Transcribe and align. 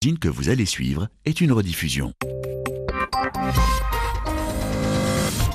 que 0.00 0.28
vous 0.28 0.48
allez 0.48 0.64
suivre 0.64 1.08
est 1.24 1.40
une 1.40 1.50
rediffusion. 1.50 2.12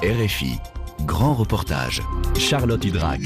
RFI, 0.04 0.58
grand 1.06 1.34
reportage. 1.34 2.02
Charlotte 2.38 2.84
Hydrac. 2.84 3.22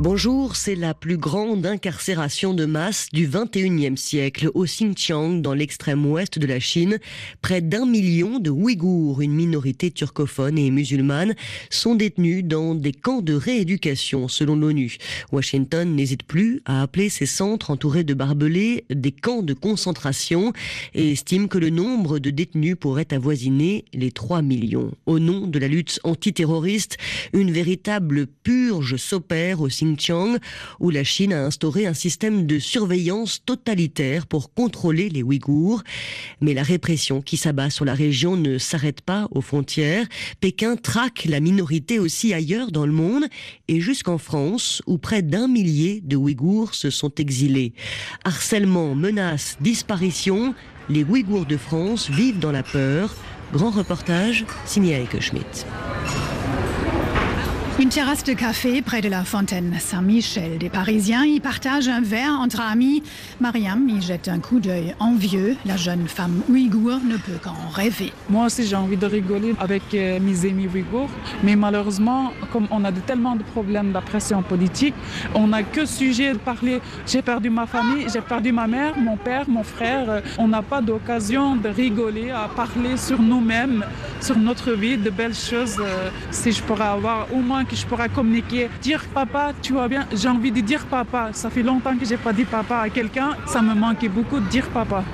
Bonjour, 0.00 0.54
c'est 0.54 0.76
la 0.76 0.94
plus 0.94 1.16
grande 1.16 1.66
incarcération 1.66 2.54
de 2.54 2.66
masse 2.66 3.08
du 3.12 3.26
21e 3.26 3.96
siècle 3.96 4.48
au 4.54 4.62
Xinjiang, 4.62 5.42
dans 5.42 5.54
l'extrême 5.54 6.06
ouest 6.06 6.38
de 6.38 6.46
la 6.46 6.60
Chine. 6.60 7.00
Près 7.42 7.60
d'un 7.60 7.84
million 7.84 8.38
de 8.38 8.48
Ouïghours, 8.48 9.22
une 9.22 9.32
minorité 9.32 9.90
turcophone 9.90 10.56
et 10.56 10.70
musulmane, 10.70 11.34
sont 11.68 11.96
détenus 11.96 12.44
dans 12.44 12.76
des 12.76 12.92
camps 12.92 13.22
de 13.22 13.34
rééducation, 13.34 14.28
selon 14.28 14.54
l'ONU. 14.54 14.98
Washington 15.32 15.96
n'hésite 15.96 16.22
plus 16.22 16.62
à 16.64 16.82
appeler 16.82 17.08
ces 17.08 17.26
centres 17.26 17.72
entourés 17.72 18.04
de 18.04 18.14
barbelés 18.14 18.84
des 18.90 19.10
camps 19.10 19.42
de 19.42 19.52
concentration 19.52 20.52
et 20.94 21.10
estime 21.10 21.48
que 21.48 21.58
le 21.58 21.70
nombre 21.70 22.20
de 22.20 22.30
détenus 22.30 22.76
pourrait 22.78 23.12
avoisiner 23.12 23.84
les 23.92 24.12
3 24.12 24.42
millions. 24.42 24.92
Au 25.06 25.18
nom 25.18 25.48
de 25.48 25.58
la 25.58 25.66
lutte 25.66 25.98
antiterroriste, 26.04 26.98
une 27.32 27.50
véritable 27.50 28.28
purge 28.28 28.94
s'opère 28.94 29.60
au 29.60 29.66
Xinjiang 29.66 29.87
Xinjiang, 29.96 30.38
où 30.80 30.90
la 30.90 31.04
Chine 31.04 31.32
a 31.32 31.44
instauré 31.44 31.86
un 31.86 31.94
système 31.94 32.46
de 32.46 32.58
surveillance 32.58 33.44
totalitaire 33.44 34.26
pour 34.26 34.52
contrôler 34.52 35.08
les 35.08 35.22
Ouïghours. 35.22 35.82
Mais 36.40 36.54
la 36.54 36.62
répression 36.62 37.20
qui 37.20 37.36
s'abat 37.36 37.70
sur 37.70 37.84
la 37.84 37.94
région 37.94 38.36
ne 38.36 38.58
s'arrête 38.58 39.00
pas 39.00 39.28
aux 39.30 39.40
frontières. 39.40 40.06
Pékin 40.40 40.76
traque 40.76 41.24
la 41.24 41.40
minorité 41.40 41.98
aussi 41.98 42.34
ailleurs 42.34 42.70
dans 42.70 42.86
le 42.86 42.92
monde 42.92 43.24
et 43.68 43.80
jusqu'en 43.80 44.18
France, 44.18 44.82
où 44.86 44.98
près 44.98 45.22
d'un 45.22 45.48
millier 45.48 46.00
de 46.04 46.16
Ouïghours 46.16 46.74
se 46.74 46.90
sont 46.90 47.14
exilés. 47.16 47.72
Harcèlement, 48.24 48.94
menaces, 48.94 49.56
disparition, 49.60 50.54
les 50.88 51.04
Ouïghours 51.04 51.46
de 51.46 51.56
France 51.56 52.10
vivent 52.10 52.38
dans 52.38 52.52
la 52.52 52.62
peur. 52.62 53.14
Grand 53.52 53.70
reportage 53.70 54.44
signé 54.66 54.94
Eike 54.94 55.20
Schmidt. 55.20 55.64
Une 57.80 57.90
terrasse 57.90 58.24
de 58.24 58.32
café 58.32 58.82
près 58.82 59.00
de 59.00 59.08
la 59.08 59.22
fontaine 59.22 59.72
Saint-Michel. 59.78 60.58
Des 60.58 60.68
Parisiens 60.68 61.24
y 61.24 61.38
partagent 61.38 61.86
un 61.86 62.00
verre 62.00 62.32
entre 62.40 62.60
amis. 62.60 63.04
Mariam 63.40 63.88
y 63.88 64.02
jette 64.02 64.26
un 64.26 64.40
coup 64.40 64.58
d'œil 64.58 64.96
envieux. 64.98 65.56
La 65.64 65.76
jeune 65.76 66.08
femme 66.08 66.42
ouïghour 66.48 66.98
ne 67.04 67.16
peut 67.16 67.38
qu'en 67.40 67.68
rêver. 67.72 68.12
Moi 68.28 68.46
aussi, 68.46 68.66
j'ai 68.66 68.74
envie 68.74 68.96
de 68.96 69.06
rigoler 69.06 69.54
avec 69.60 69.94
euh, 69.94 70.18
mes 70.18 70.44
amis 70.44 70.66
ouïghours. 70.66 71.08
Mais 71.44 71.54
malheureusement, 71.54 72.32
comme 72.52 72.66
on 72.72 72.84
a 72.84 72.90
tellement 72.90 73.36
de 73.36 73.44
problèmes 73.44 73.92
d'oppression 73.92 74.42
politique, 74.42 74.94
on 75.36 75.46
n'a 75.46 75.62
que 75.62 75.86
sujet 75.86 76.32
de 76.32 76.38
parler. 76.38 76.80
J'ai 77.06 77.22
perdu 77.22 77.48
ma 77.48 77.66
famille, 77.66 78.06
j'ai 78.12 78.22
perdu 78.22 78.50
ma 78.50 78.66
mère, 78.66 78.98
mon 78.98 79.16
père, 79.16 79.48
mon 79.48 79.62
frère. 79.62 80.22
On 80.36 80.48
n'a 80.48 80.62
pas 80.62 80.82
d'occasion 80.82 81.54
de 81.54 81.68
rigoler, 81.68 82.30
à 82.30 82.48
parler 82.48 82.96
sur 82.96 83.22
nous-mêmes, 83.22 83.84
sur 84.20 84.36
notre 84.36 84.72
vie, 84.72 84.96
de 84.96 85.10
belles 85.10 85.32
choses. 85.32 85.76
Euh, 85.78 86.10
si 86.32 86.50
je 86.50 86.60
pourrais 86.60 86.86
avoir 86.86 87.32
au 87.32 87.36
moins 87.36 87.64
que 87.68 87.76
je 87.76 87.86
pourrais 87.86 88.08
communiquer. 88.08 88.68
Dire 88.82 89.04
papa, 89.14 89.52
tu 89.62 89.72
vois 89.72 89.88
bien, 89.88 90.06
j'ai 90.12 90.28
envie 90.28 90.52
de 90.52 90.60
dire 90.60 90.86
papa. 90.86 91.30
Ça 91.32 91.50
fait 91.50 91.62
longtemps 91.62 91.96
que 91.96 92.04
j'ai 92.04 92.16
pas 92.16 92.32
dit 92.32 92.44
papa 92.44 92.78
à 92.78 92.88
quelqu'un. 92.88 93.36
Ça 93.46 93.62
me 93.62 93.74
manquait 93.74 94.08
beaucoup 94.08 94.40
de 94.40 94.48
dire 94.48 94.68
papa. 94.70 95.04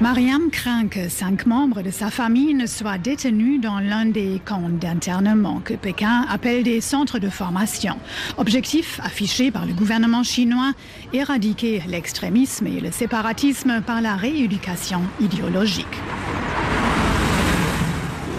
Mariam 0.00 0.48
craint 0.52 0.86
que 0.86 1.08
cinq 1.08 1.44
membres 1.44 1.82
de 1.82 1.90
sa 1.90 2.08
famille 2.08 2.54
ne 2.54 2.66
soient 2.66 2.98
détenus 2.98 3.60
dans 3.60 3.80
l'un 3.80 4.06
des 4.06 4.40
camps 4.44 4.68
d'internement 4.68 5.60
que 5.64 5.74
Pékin 5.74 6.24
appelle 6.30 6.62
des 6.62 6.80
centres 6.80 7.18
de 7.18 7.28
formation. 7.28 7.96
Objectif 8.36 9.00
affiché 9.02 9.50
par 9.50 9.66
le 9.66 9.72
gouvernement 9.72 10.22
chinois, 10.22 10.72
éradiquer 11.12 11.82
l'extrémisme 11.88 12.68
et 12.68 12.80
le 12.80 12.92
séparatisme 12.92 13.82
par 13.84 14.00
la 14.00 14.14
rééducation 14.14 15.00
idéologique. 15.20 15.86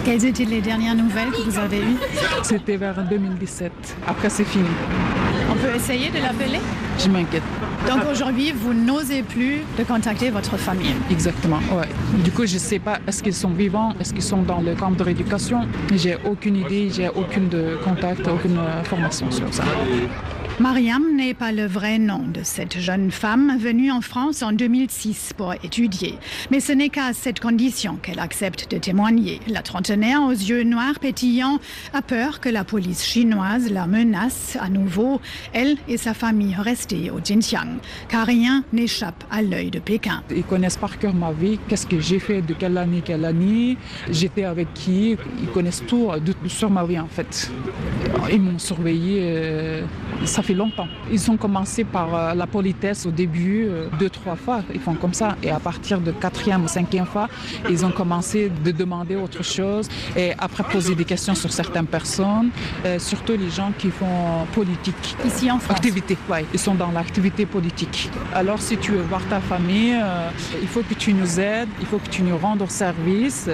Quelles 0.04 0.24
étaient 0.24 0.44
les 0.44 0.60
dernières 0.60 0.94
nouvelles 0.94 1.30
que 1.30 1.42
vous 1.42 1.58
avez 1.58 1.78
eues 1.78 1.96
C'était 2.42 2.76
vers 2.76 3.02
2017. 3.04 3.70
Après, 4.06 4.30
c'est 4.30 4.44
fini. 4.44 4.64
On 5.50 5.54
peut 5.54 5.74
essayer 5.74 6.08
de 6.10 6.18
l'appeler? 6.18 6.60
Je 6.98 7.08
m'inquiète. 7.08 7.42
Donc 7.88 8.00
aujourd'hui, 8.10 8.52
vous 8.52 8.72
n'osez 8.72 9.22
plus 9.22 9.60
de 9.78 9.84
contacter 9.84 10.30
votre 10.30 10.56
famille? 10.56 10.94
Exactement, 11.10 11.60
ouais. 11.72 11.88
Du 12.24 12.30
coup, 12.30 12.46
je 12.46 12.54
ne 12.54 12.58
sais 12.58 12.78
pas, 12.78 12.98
est-ce 13.06 13.22
qu'ils 13.22 13.34
sont 13.34 13.50
vivants, 13.50 13.94
est-ce 14.00 14.12
qu'ils 14.12 14.22
sont 14.22 14.42
dans 14.42 14.60
le 14.60 14.74
camp 14.74 14.90
de 14.90 15.02
rééducation? 15.02 15.66
J'ai 15.94 16.16
aucune 16.24 16.56
idée, 16.56 16.90
j'ai 16.90 17.08
aucune 17.08 17.48
de 17.48 17.78
contact, 17.84 18.26
aucune 18.28 18.58
information 18.58 19.30
sur 19.30 19.52
ça. 19.52 19.64
Mariam 20.60 21.16
n'est 21.16 21.32
pas 21.32 21.52
le 21.52 21.64
vrai 21.64 21.98
nom 21.98 22.18
de 22.18 22.42
cette 22.42 22.80
jeune 22.80 23.10
femme 23.10 23.56
venue 23.58 23.90
en 23.90 24.02
France 24.02 24.42
en 24.42 24.52
2006 24.52 25.32
pour 25.34 25.54
étudier. 25.54 26.16
Mais 26.50 26.60
ce 26.60 26.72
n'est 26.72 26.90
qu'à 26.90 27.14
cette 27.14 27.40
condition 27.40 27.96
qu'elle 27.96 28.18
accepte 28.18 28.70
de 28.70 28.76
témoigner. 28.76 29.40
La 29.48 29.62
trentenaire 29.62 30.20
aux 30.22 30.32
yeux 30.32 30.64
noirs 30.64 30.98
pétillants 31.00 31.60
a 31.94 32.02
peur 32.02 32.40
que 32.40 32.50
la 32.50 32.62
police 32.64 33.02
chinoise 33.02 33.72
la 33.72 33.86
menace 33.86 34.58
à 34.60 34.68
nouveau, 34.68 35.22
elle 35.54 35.78
et 35.88 35.96
sa 35.96 36.12
famille 36.12 36.54
restées 36.54 37.10
au 37.10 37.20
Xinjiang, 37.20 37.78
car 38.10 38.26
rien 38.26 38.62
n'échappe 38.74 39.24
à 39.30 39.40
l'œil 39.40 39.70
de 39.70 39.78
Pékin. 39.78 40.22
Ils 40.30 40.44
connaissent 40.44 40.76
par 40.76 40.98
cœur 40.98 41.14
ma 41.14 41.32
vie, 41.32 41.58
qu'est-ce 41.68 41.86
que 41.86 42.00
j'ai 42.00 42.18
fait, 42.18 42.42
de 42.42 42.52
quelle 42.52 42.76
année, 42.76 43.00
quelle 43.02 43.24
année, 43.24 43.78
j'étais 44.10 44.44
avec 44.44 44.74
qui, 44.74 45.16
ils 45.40 45.48
connaissent 45.54 45.84
tout 45.86 46.10
sur 46.48 46.68
ma 46.68 46.84
vie 46.84 47.00
en 47.00 47.08
fait. 47.08 47.50
Ils 48.30 48.42
m'ont 48.42 48.58
surveillé, 48.58 49.20
euh, 49.22 49.84
ça 50.26 50.42
fait 50.42 50.49
longtemps. 50.54 50.88
Ils 51.10 51.30
ont 51.30 51.36
commencé 51.36 51.84
par 51.84 52.14
euh, 52.14 52.34
la 52.34 52.46
politesse 52.46 53.06
au 53.06 53.10
début, 53.10 53.66
euh, 53.68 53.88
deux, 53.98 54.10
trois 54.10 54.36
fois, 54.36 54.62
ils 54.72 54.80
font 54.80 54.94
comme 54.94 55.14
ça. 55.14 55.36
Et 55.42 55.50
à 55.50 55.60
partir 55.60 56.00
de 56.00 56.10
quatrième 56.12 56.64
ou 56.64 56.68
cinquième 56.68 57.06
fois, 57.06 57.28
ils 57.68 57.84
ont 57.84 57.90
commencé 57.90 58.50
de 58.64 58.70
demander 58.70 59.16
autre 59.16 59.44
chose 59.44 59.88
et 60.16 60.32
après 60.38 60.64
poser 60.64 60.94
des 60.94 61.04
questions 61.04 61.34
sur 61.34 61.52
certaines 61.52 61.86
personnes, 61.86 62.50
euh, 62.84 62.98
surtout 62.98 63.32
les 63.32 63.50
gens 63.50 63.72
qui 63.76 63.90
font 63.90 64.46
politique. 64.52 65.16
Ici 65.24 65.50
en 65.50 65.58
France 65.58 65.76
Activité, 65.76 66.16
ouais, 66.28 66.44
ils 66.52 66.58
sont 66.58 66.74
dans 66.74 66.90
l'activité 66.90 67.46
politique. 67.46 68.10
Alors 68.34 68.60
si 68.60 68.76
tu 68.76 68.92
veux 68.92 69.02
voir 69.02 69.22
ta 69.28 69.40
famille, 69.40 69.96
il 70.60 70.68
faut 70.68 70.82
que 70.82 70.94
tu 70.94 71.12
nous 71.12 71.40
aides, 71.40 71.68
il 71.80 71.86
faut 71.86 71.98
que 71.98 72.08
tu 72.08 72.22
nous 72.22 72.36
rendes 72.36 72.62
service. 72.70 73.48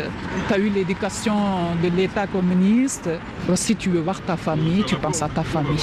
Tu 0.48 0.54
as 0.54 0.58
eu 0.58 0.68
l'éducation 0.68 1.34
de 1.82 1.88
l'État 1.88 2.26
communiste. 2.26 3.08
Alors, 3.44 3.58
si 3.58 3.76
tu 3.76 3.90
veux 3.90 4.00
voir 4.00 4.20
ta 4.20 4.36
famille, 4.36 4.84
tu 4.84 4.96
penses 4.96 5.22
à 5.22 5.28
ta 5.28 5.42
famille. 5.42 5.80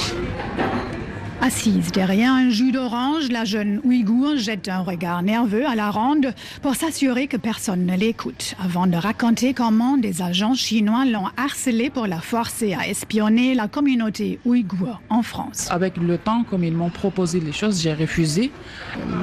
Assise 1.44 1.92
derrière 1.92 2.32
un 2.32 2.48
jus 2.48 2.72
d'orange, 2.72 3.28
la 3.30 3.44
jeune 3.44 3.78
Ouïghour 3.84 4.38
jette 4.38 4.66
un 4.70 4.78
regard 4.78 5.22
nerveux 5.22 5.66
à 5.66 5.74
la 5.74 5.90
ronde 5.90 6.32
pour 6.62 6.74
s'assurer 6.74 7.26
que 7.26 7.36
personne 7.36 7.84
ne 7.84 7.94
l'écoute, 7.98 8.54
avant 8.64 8.86
de 8.86 8.96
raconter 8.96 9.52
comment 9.52 9.98
des 9.98 10.22
agents 10.22 10.54
chinois 10.54 11.04
l'ont 11.04 11.28
harcelée 11.36 11.90
pour 11.90 12.06
la 12.06 12.22
forcer 12.22 12.72
à 12.72 12.88
espionner 12.88 13.54
la 13.54 13.68
communauté 13.68 14.40
ouïghour 14.46 15.02
en 15.10 15.20
France. 15.20 15.68
Avec 15.70 15.98
le 15.98 16.16
temps, 16.16 16.44
comme 16.44 16.64
ils 16.64 16.72
m'ont 16.72 16.88
proposé 16.88 17.40
les 17.40 17.52
choses, 17.52 17.82
j'ai 17.82 17.92
refusé. 17.92 18.50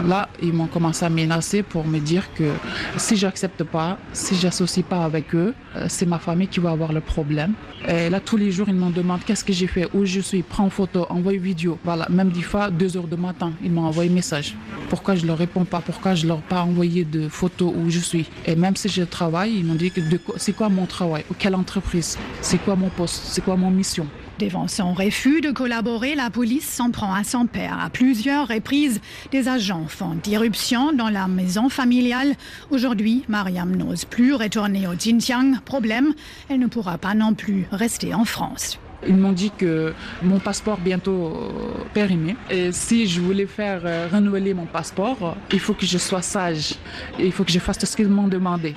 Là, 0.06 0.30
ils 0.44 0.54
m'ont 0.54 0.68
commencé 0.68 1.04
à 1.04 1.10
menacer 1.10 1.64
pour 1.64 1.88
me 1.88 1.98
dire 1.98 2.32
que 2.36 2.52
si 2.98 3.16
j'accepte 3.16 3.64
pas, 3.64 3.98
si 4.14 4.36
j'associe 4.36 4.86
pas 4.86 5.06
avec 5.06 5.34
eux, 5.34 5.56
euh, 5.76 5.88
c'est 5.90 6.06
ma 6.06 6.20
famille 6.20 6.50
qui 6.50 6.60
va 6.60 6.70
avoir 6.70 6.94
le 6.94 7.02
problème. 7.02 7.54
Et 7.88 8.12
là, 8.12 8.20
tous 8.20 8.38
les 8.38 8.52
jours, 8.52 8.70
ils 8.70 8.76
me 8.76 8.92
demandent 8.92 9.24
qu'est-ce 9.26 9.44
que 9.44 9.54
j'ai 9.54 9.66
fait, 9.66 9.88
où 9.96 10.06
je 10.06 10.20
suis, 10.20 10.44
prends 10.44 10.70
photo, 10.70 11.08
envoie 11.10 11.34
vidéo. 11.34 11.80
Voilà 11.84 12.06
même 12.12 12.30
des 12.30 12.42
fois, 12.42 12.70
2 12.70 12.98
heures 12.98 13.08
du 13.08 13.16
matin, 13.16 13.54
ils 13.64 13.72
m'ont 13.72 13.86
envoyé 13.86 14.10
un 14.10 14.14
message. 14.14 14.56
Pourquoi 14.90 15.16
je 15.16 15.24
ne 15.24 15.28
leur 15.28 15.38
réponds 15.38 15.66
pas? 15.66 15.82
Pourquoi 15.82 16.16
je 16.16 16.24
ne 16.24 16.30
leur 16.30 16.40
ai 16.40 16.50
pas 16.50 16.62
envoyé 16.64 17.06
de 17.06 17.28
photos 17.30 17.74
où 17.76 17.90
je 17.90 18.00
suis? 18.00 18.26
Et 18.46 18.56
même 18.56 18.76
si 18.76 18.90
je 18.90 19.04
travaille, 19.04 19.58
ils 19.58 19.66
m'ont 19.66 19.76
dit 19.76 19.92
que 19.92 20.02
c'est 20.38 20.54
quoi 20.54 20.70
mon 20.70 20.86
travail? 20.86 21.24
Quelle 21.40 21.56
entreprise? 21.56 22.18
C'est 22.42 22.58
quoi 22.58 22.76
mon 22.76 22.90
poste? 22.90 23.22
C'est 23.26 23.44
quoi 23.44 23.56
mon 23.56 23.72
mission? 23.72 24.08
Devant 24.40 24.68
son 24.68 24.94
refus 24.94 25.42
de 25.42 25.52
collaborer, 25.52 26.16
la 26.16 26.32
police 26.32 26.68
s'en 26.68 26.90
prend 26.90 27.14
à 27.14 27.24
son 27.24 27.46
père. 27.46 27.78
À 27.80 27.92
plusieurs 27.92 28.48
reprises, 28.48 29.00
des 29.32 29.48
agents 29.48 29.86
font 29.88 30.18
irruption 30.26 30.94
dans 30.94 31.10
la 31.10 31.28
maison 31.28 31.70
familiale. 31.70 32.34
Aujourd'hui, 32.72 33.24
Mariam 33.28 33.76
n'ose 33.76 34.06
plus 34.06 34.34
retourner 34.34 34.88
au 34.88 34.94
Xinjiang. 34.94 35.60
Problème, 35.64 36.14
elle 36.50 36.60
ne 36.60 36.68
pourra 36.68 36.98
pas 36.98 37.14
non 37.14 37.36
plus 37.36 37.68
rester 37.72 38.16
en 38.16 38.26
France. 38.26 38.80
Ils 39.08 39.18
m'ont 39.18 39.32
dit 39.32 39.52
que 39.58 39.94
mon 40.22 40.40
passeport 40.40 40.78
bientôt 40.78 41.12
euh, 41.12 41.84
périmé. 41.94 42.36
Et 42.50 42.72
si 42.72 43.08
je 43.08 43.20
voulais 43.20 43.48
faire 43.48 43.82
euh, 43.86 44.08
renouveler 44.12 44.54
mon 44.54 44.66
passeport, 44.66 45.36
il 45.52 45.60
faut 45.60 45.74
que 45.74 45.86
je 45.86 45.98
sois 45.98 46.22
sage. 46.22 46.76
Il 47.20 47.32
faut 47.32 47.44
que 47.44 47.52
je 47.52 47.60
fasse 47.60 47.84
ce 47.84 47.96
qu'ils 47.96 48.10
m'ont 48.10 48.28
demandé. 48.28 48.74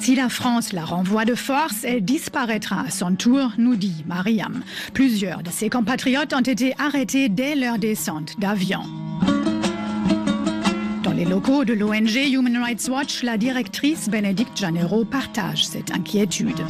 Si 0.00 0.16
la 0.16 0.28
France 0.28 0.72
la 0.72 0.84
renvoie 0.84 1.24
de 1.24 1.36
force, 1.36 1.84
elle 1.84 2.04
disparaîtra 2.04 2.80
à 2.80 2.90
son 2.90 3.14
tour, 3.14 3.52
nous 3.58 3.76
dit 3.76 4.04
Mariam. 4.08 4.62
Plusieurs 4.92 5.42
de 5.42 5.50
ses 5.50 5.70
compatriotes 5.70 6.32
ont 6.32 6.40
été 6.40 6.74
arrêtés 6.78 7.28
dès 7.28 7.54
leur 7.54 7.78
descente 7.78 8.40
d'avion. 8.40 8.82
Les 11.20 11.26
locaux 11.26 11.66
de 11.66 11.74
l'ONG 11.74 12.16
Human 12.32 12.56
Rights 12.56 12.88
Watch, 12.88 13.22
la 13.22 13.36
directrice 13.36 14.08
Bénédicte 14.08 14.56
Janero 14.56 15.04
partage 15.04 15.66
cette 15.66 15.90
inquiétude. 15.90 16.64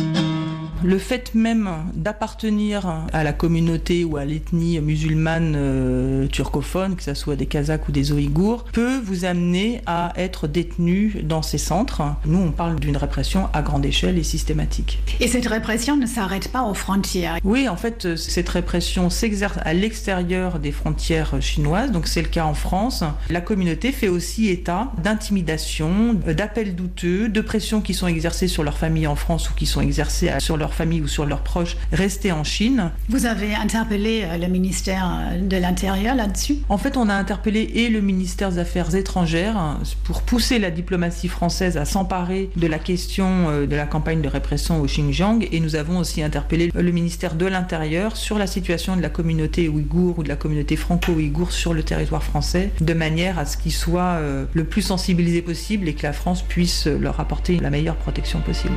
Le 0.83 0.99
fait 0.99 1.35
même 1.35 1.71
d'appartenir 1.95 3.05
à 3.13 3.23
la 3.23 3.33
communauté 3.33 4.05
ou 4.05 4.17
à 4.17 4.25
l'ethnie 4.25 4.81
musulmane 4.81 5.55
euh, 5.57 6.27
turcophone, 6.27 6.97
que 6.97 7.03
ce 7.03 7.15
soit 7.15 7.37
des 7.37 7.47
Kazakhs 7.47 7.89
ou 7.89 7.93
des 7.93 8.13
Ouïghours, 8.13 8.65
peut 8.73 8.99
vous 8.99 9.25
amener 9.25 9.83
à 9.87 10.13
être 10.17 10.47
détenu 10.47 11.21
dans 11.23 11.43
ces 11.43 11.59
centres. 11.59 12.03
Nous, 12.25 12.39
on 12.39 12.51
parle 12.51 12.81
d'une 12.81 12.97
répression 12.97 13.49
à 13.53 13.63
grande 13.63 13.85
échelle 13.85 14.19
et 14.19 14.23
systématique. 14.23 15.01
Et 15.21 15.29
cette 15.29 15.47
répression 15.47 15.97
ne 15.97 16.07
s'arrête 16.07 16.49
pas 16.49 16.63
aux 16.63 16.75
frontières 16.75 17.39
Oui, 17.45 17.69
en 17.69 17.77
fait, 17.77 18.17
cette 18.17 18.49
répression 18.49 19.11
s'exerce 19.11 19.59
à 19.63 19.75
l'extérieur 19.75 20.59
des 20.59 20.73
frontières 20.73 21.41
chinoises, 21.41 21.93
donc 21.93 22.07
c'est 22.07 22.23
le 22.23 22.29
cas 22.29 22.45
en 22.45 22.55
France. 22.55 23.05
La 23.29 23.41
communauté 23.41 23.93
fait 23.93 24.09
aussi 24.09 24.49
état 24.49 24.91
d'intimidation, 25.03 26.15
d'appels 26.15 26.75
douteux, 26.75 27.29
de 27.29 27.41
pressions 27.41 27.81
qui 27.81 27.95
sont 27.95 28.07
exercées 28.07 28.49
sur 28.49 28.63
leur 28.63 28.79
famille 28.79 29.07
en 29.07 29.17
France 29.17 29.51
ou 29.51 29.55
qui 29.55 29.67
sont 29.67 29.81
exercées 29.81 30.31
sur 30.39 30.57
leur 30.57 30.70
famille 30.75 31.01
ou 31.01 31.09
sur 31.09 31.27
leurs 31.27 31.43
proches 31.43 31.77
restés 31.93 32.33
en 32.33 32.45
Chine. 32.45 32.91
Vous 33.09 33.27
avez 33.27 33.55
interpellé 33.55 34.23
euh, 34.25 34.37
le 34.37 34.47
ministère 34.49 35.07
euh, 35.33 35.41
de 35.41 35.57
l'Intérieur 35.57 36.15
là-dessus? 36.15 36.59
En 36.69 36.79
fait, 36.79 36.97
on 36.97 37.09
a 37.09 37.15
interpellé 37.15 37.71
et 37.75 37.89
le 37.89 38.01
ministère 38.01 38.51
des 38.51 38.59
Affaires 38.59 38.95
étrangères 38.95 39.57
hein, 39.57 39.81
pour 40.05 40.23
pousser 40.23 40.59
la 40.59 40.71
diplomatie 40.71 41.29
française 41.29 41.77
à 41.77 41.85
s'emparer 41.85 42.51
de 42.57 42.67
la 42.67 42.79
question 42.79 43.49
euh, 43.49 43.67
de 43.67 43.77
la 43.77 43.87
campagne 43.87 44.23
de 44.23 44.29
répression 44.29 44.81
au 44.81 44.87
Xinjiang 44.87 45.41
et 45.51 45.61
nous 45.61 45.77
avons 45.77 45.99
aussi 45.99 46.23
interpellé 46.23 46.71
le 46.75 46.93
ministère 46.93 47.35
de 47.35 47.47
l'Intérieur 47.47 48.17
sur 48.17 48.39
la 48.39 48.47
situation 48.47 48.97
de 48.97 49.03
la 49.03 49.11
communauté 49.11 49.69
ouïghour 49.69 50.19
ou 50.19 50.23
de 50.23 50.29
la 50.29 50.37
communauté 50.37 50.77
franco-ouïghour 50.77 51.53
sur 51.53 51.75
le 51.75 51.83
territoire 51.83 52.23
français 52.23 52.71
de 52.81 52.95
manière 52.95 53.39
à 53.39 53.47
ce 53.47 53.57
qu'ils 53.57 53.73
soient 53.73 54.21
le 54.53 54.65
plus 54.65 54.83
sensibilisés 54.83 55.43
possible 55.43 55.89
et 55.89 55.95
que 55.95 56.03
la 56.03 56.13
France 56.13 56.43
puisse 56.43 56.87
leur 56.87 57.21
apporter 57.21 57.59
la 57.59 57.71
meilleure 57.71 57.97
protection 57.97 58.41
possible. 58.41 58.77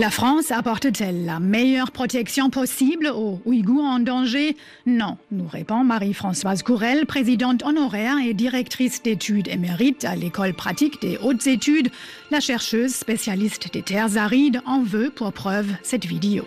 La 0.00 0.08
France 0.08 0.50
apporte-t-elle 0.50 1.26
la 1.26 1.40
meilleure 1.40 1.90
protection 1.90 2.48
possible 2.48 3.08
aux 3.08 3.38
Ouïghours 3.44 3.84
en 3.84 3.98
danger? 3.98 4.56
Non, 4.86 5.18
nous 5.30 5.46
répond 5.46 5.84
Marie-Françoise 5.84 6.62
Courel, 6.62 7.04
présidente 7.04 7.62
honoraire 7.62 8.16
et 8.24 8.32
directrice 8.32 9.02
d'études 9.02 9.48
émérite 9.48 10.06
à 10.06 10.16
l'école 10.16 10.54
pratique 10.54 11.02
des 11.02 11.18
hautes 11.22 11.46
études. 11.46 11.90
La 12.30 12.40
chercheuse 12.40 12.94
spécialiste 12.94 13.74
des 13.74 13.82
terres 13.82 14.16
arides 14.16 14.62
en 14.64 14.82
veut 14.82 15.10
pour 15.10 15.34
preuve 15.34 15.68
cette 15.82 16.06
vidéo. 16.06 16.46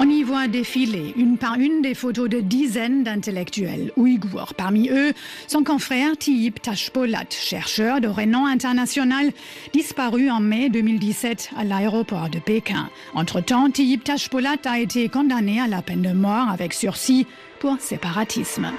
On 0.00 0.08
y 0.08 0.22
voit 0.22 0.48
défiler 0.48 1.14
une 1.16 1.38
par 1.38 1.54
une 1.54 1.80
des 1.80 1.94
photos 1.94 2.28
de 2.28 2.40
dizaines 2.40 3.04
d'intellectuels 3.04 3.92
ouïghours. 3.96 4.54
Parmi 4.54 4.88
eux, 4.90 5.12
son 5.46 5.62
confrère 5.62 6.16
Tiyip 6.16 6.60
Tashpolat, 6.60 7.26
chercheur 7.30 8.00
de 8.00 8.08
renom 8.08 8.46
international, 8.46 9.30
disparu 9.72 10.30
en 10.30 10.40
mai 10.40 10.68
2017 10.68 11.50
à 11.56 11.64
l'aéroport 11.64 12.28
de 12.28 12.38
Pékin. 12.38 12.88
Entre-temps, 13.14 13.70
Tiyip 13.70 14.02
Tashpolat 14.02 14.56
a 14.64 14.78
été 14.78 15.08
condamné 15.08 15.60
à 15.60 15.68
la 15.68 15.80
peine 15.80 16.02
de 16.02 16.12
mort 16.12 16.48
avec 16.48 16.74
sursis 16.74 17.26
pour 17.60 17.80
séparatisme. 17.80 18.72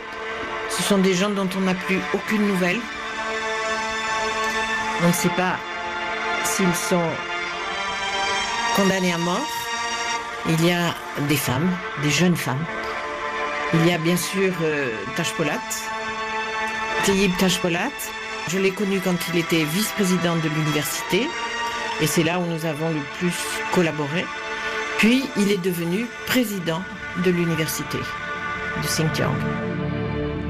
Ce 0.70 0.84
sont 0.84 0.98
des 0.98 1.14
gens 1.14 1.30
dont 1.30 1.50
on 1.58 1.62
n'a 1.62 1.76
plus 1.76 2.00
aucune 2.14 2.46
nouvelle. 2.46 2.80
On 5.04 5.08
ne 5.08 5.14
sait 5.14 5.30
pas 5.30 5.58
s'ils 6.44 6.76
sont 6.76 7.10
condamnés 8.76 9.14
à 9.14 9.18
mort 9.18 9.65
il 10.48 10.66
y 10.66 10.72
a 10.72 10.94
des 11.28 11.38
femmes, 11.38 11.70
des 12.04 12.10
jeunes 12.10 12.36
femmes. 12.36 12.64
Il 13.74 13.88
y 13.88 13.92
a 13.92 13.98
bien 13.98 14.16
sûr 14.16 14.54
euh, 14.62 14.90
Tashpolat, 15.16 15.60
Tayyip 17.04 17.36
Tashpolat. 17.38 17.92
Je 18.50 18.60
l'ai 18.60 18.72
connu 18.72 19.00
quand 19.00 19.16
il 19.34 19.40
était 19.40 19.64
vice-président 19.64 20.36
de 20.36 20.50
l'université 20.50 21.28
et 22.02 22.08
c'est 22.08 22.24
là 22.24 22.40
où 22.40 22.46
nous 22.46 22.66
avons 22.66 22.90
le 22.90 23.02
plus 23.18 23.34
collaboré. 23.74 24.26
Puis 25.00 25.26
il 25.38 25.52
est 25.52 25.62
devenu 25.62 26.06
président 26.28 26.82
de 27.24 27.32
l'université 27.32 27.98
de 27.98 28.88
Xinjiang. 28.88 29.95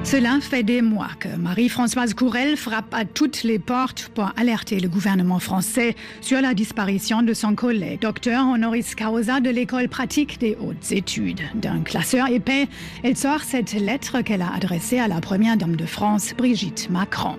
Cela 0.06 0.40
fait 0.40 0.62
des 0.62 0.84
mois 0.84 1.10
que 1.20 1.30
Marie-Françoise 1.36 2.14
Courel 2.14 2.58
frappe 2.58 2.94
à 2.94 3.06
toutes 3.06 3.42
les 3.42 3.58
portes 3.58 4.12
pour 4.14 4.32
alerter 4.38 4.80
le 4.80 4.88
gouvernement 4.88 5.40
français 5.40 5.96
sur 6.22 6.42
la 6.42 6.54
disparition 6.54 7.24
de 7.24 7.34
son 7.34 7.56
collègue, 7.56 8.02
docteur 8.02 8.48
honoris 8.48 8.94
causa 8.94 9.40
de 9.40 9.50
l'école 9.50 9.90
pratique 9.90 10.40
des 10.40 10.56
hautes 10.62 10.92
études. 10.92 11.42
D'un 11.56 11.82
classeur 11.82 12.28
épais, 12.28 12.68
elle 13.04 13.18
sort 13.18 13.42
cette 13.42 13.74
lettre 13.74 14.22
qu'elle 14.22 14.44
a 14.44 14.54
adressée 14.54 15.00
à 15.00 15.08
la 15.08 15.22
première 15.22 15.58
dame 15.58 15.76
de 15.76 15.88
France, 15.88 16.36
Brigitte 16.38 16.88
Macron. 16.92 17.38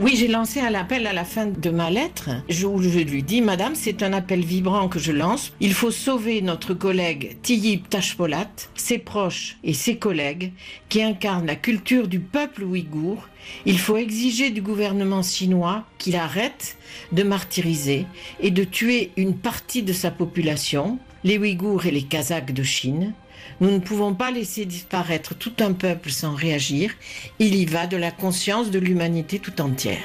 Oui, 0.00 0.14
j'ai 0.14 0.28
lancé 0.28 0.60
un 0.60 0.74
appel 0.74 1.08
à 1.08 1.12
la 1.12 1.24
fin 1.24 1.46
de 1.46 1.70
ma 1.70 1.90
lettre 1.90 2.30
où 2.64 2.80
je 2.80 3.00
lui 3.00 3.24
dis, 3.24 3.40
Madame, 3.40 3.74
c'est 3.74 4.04
un 4.04 4.12
appel 4.12 4.44
vibrant 4.44 4.88
que 4.88 5.00
je 5.00 5.10
lance. 5.10 5.52
Il 5.58 5.74
faut 5.74 5.90
sauver 5.90 6.40
notre 6.40 6.72
collègue 6.72 7.36
Tiyip 7.42 7.90
Tashpolat, 7.90 8.48
ses 8.76 8.98
proches 8.98 9.56
et 9.64 9.74
ses 9.74 9.96
collègues 9.96 10.52
qui 10.88 11.02
incarnent 11.02 11.46
la 11.46 11.56
culture 11.56 12.06
du 12.06 12.20
peuple 12.20 12.62
ouïghour. 12.62 13.28
Il 13.66 13.80
faut 13.80 13.96
exiger 13.96 14.50
du 14.50 14.62
gouvernement 14.62 15.24
chinois 15.24 15.84
qu'il 15.98 16.14
arrête 16.14 16.76
de 17.10 17.24
martyriser 17.24 18.06
et 18.38 18.52
de 18.52 18.62
tuer 18.62 19.10
une 19.16 19.34
partie 19.34 19.82
de 19.82 19.92
sa 19.92 20.12
population, 20.12 21.00
les 21.24 21.38
Ouïghours 21.38 21.86
et 21.86 21.90
les 21.90 22.04
Kazakhs 22.04 22.54
de 22.54 22.62
Chine. 22.62 23.14
Nous 23.60 23.70
ne 23.70 23.78
pouvons 23.78 24.14
pas 24.14 24.30
laisser 24.30 24.66
disparaître 24.66 25.34
tout 25.34 25.52
un 25.58 25.72
peuple 25.72 26.10
sans 26.10 26.34
réagir. 26.34 26.92
Il 27.40 27.56
y 27.56 27.66
va 27.66 27.86
de 27.86 27.96
la 27.96 28.12
conscience 28.12 28.70
de 28.70 28.78
l'humanité 28.78 29.40
tout 29.40 29.60
entière. 29.60 30.04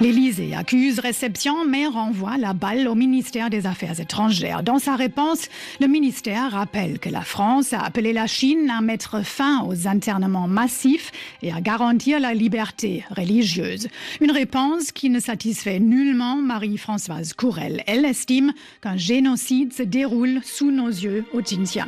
L'Élysée 0.00 0.56
accuse 0.56 0.98
réception 0.98 1.64
mais 1.64 1.86
renvoie 1.86 2.36
la 2.36 2.52
balle 2.52 2.88
au 2.88 2.96
ministère 2.96 3.48
des 3.48 3.64
Affaires 3.64 4.00
étrangères. 4.00 4.64
Dans 4.64 4.80
sa 4.80 4.96
réponse, 4.96 5.48
le 5.80 5.86
ministère 5.86 6.50
rappelle 6.50 6.98
que 6.98 7.08
la 7.08 7.20
France 7.20 7.72
a 7.72 7.80
appelé 7.80 8.12
la 8.12 8.26
Chine 8.26 8.68
à 8.70 8.80
mettre 8.80 9.24
fin 9.24 9.62
aux 9.62 9.86
internements 9.86 10.48
massifs 10.48 11.12
et 11.42 11.52
à 11.52 11.60
garantir 11.60 12.18
la 12.18 12.34
liberté 12.34 13.04
religieuse. 13.16 13.86
Une 14.20 14.32
réponse 14.32 14.90
qui 14.90 15.10
ne 15.10 15.20
satisfait 15.20 15.78
nullement 15.78 16.36
Marie-Françoise 16.38 17.32
Courel. 17.32 17.84
Elle 17.86 18.04
estime 18.04 18.52
qu'un 18.80 18.96
génocide 18.96 19.72
se 19.72 19.84
déroule 19.84 20.40
sous 20.42 20.72
nos 20.72 20.88
yeux 20.88 21.24
au 21.32 21.40
Xinjiang. 21.40 21.86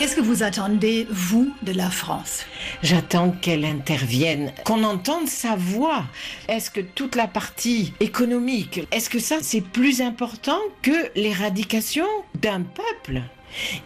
Qu'est-ce 0.00 0.16
que 0.16 0.22
vous 0.22 0.42
attendez, 0.42 1.06
vous, 1.10 1.52
de 1.62 1.72
la 1.72 1.90
France? 1.90 2.46
J'attends 2.82 3.32
qu'elle 3.32 3.66
intervienne, 3.66 4.50
qu'on 4.64 4.82
entende 4.82 5.28
sa 5.28 5.56
voix. 5.56 6.04
Est-ce 6.48 6.70
que 6.70 6.80
toute 6.80 7.16
la 7.16 7.26
partie 7.26 7.92
économique, 8.00 8.80
est-ce 8.92 9.10
que 9.10 9.18
ça, 9.18 9.40
c'est 9.42 9.60
plus 9.60 10.00
important 10.00 10.56
que 10.80 10.90
l'éradication 11.16 12.06
d'un 12.40 12.62
peuple? 12.62 13.20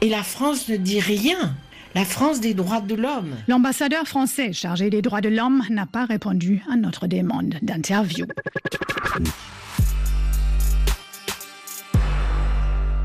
Et 0.03 0.09
la 0.09 0.23
France 0.23 0.69
ne 0.69 0.77
dit 0.77 1.01
rien. 1.01 1.57
La 1.97 2.05
France 2.05 2.41
des 2.41 2.55
droits 2.55 2.81
de 2.81 2.95
l'homme. 2.95 3.35
L'ambassadeur 3.49 4.07
français 4.07 4.53
chargé 4.53 4.91
des 4.91 5.03
droits 5.03 5.21
de 5.21 5.29
l'homme 5.29 5.65
n'a 5.69 5.87
pas 5.87 6.05
répondu 6.05 6.63
à 6.71 6.77
notre 6.77 7.09
demande 7.09 7.57
d'interview. 7.61 8.27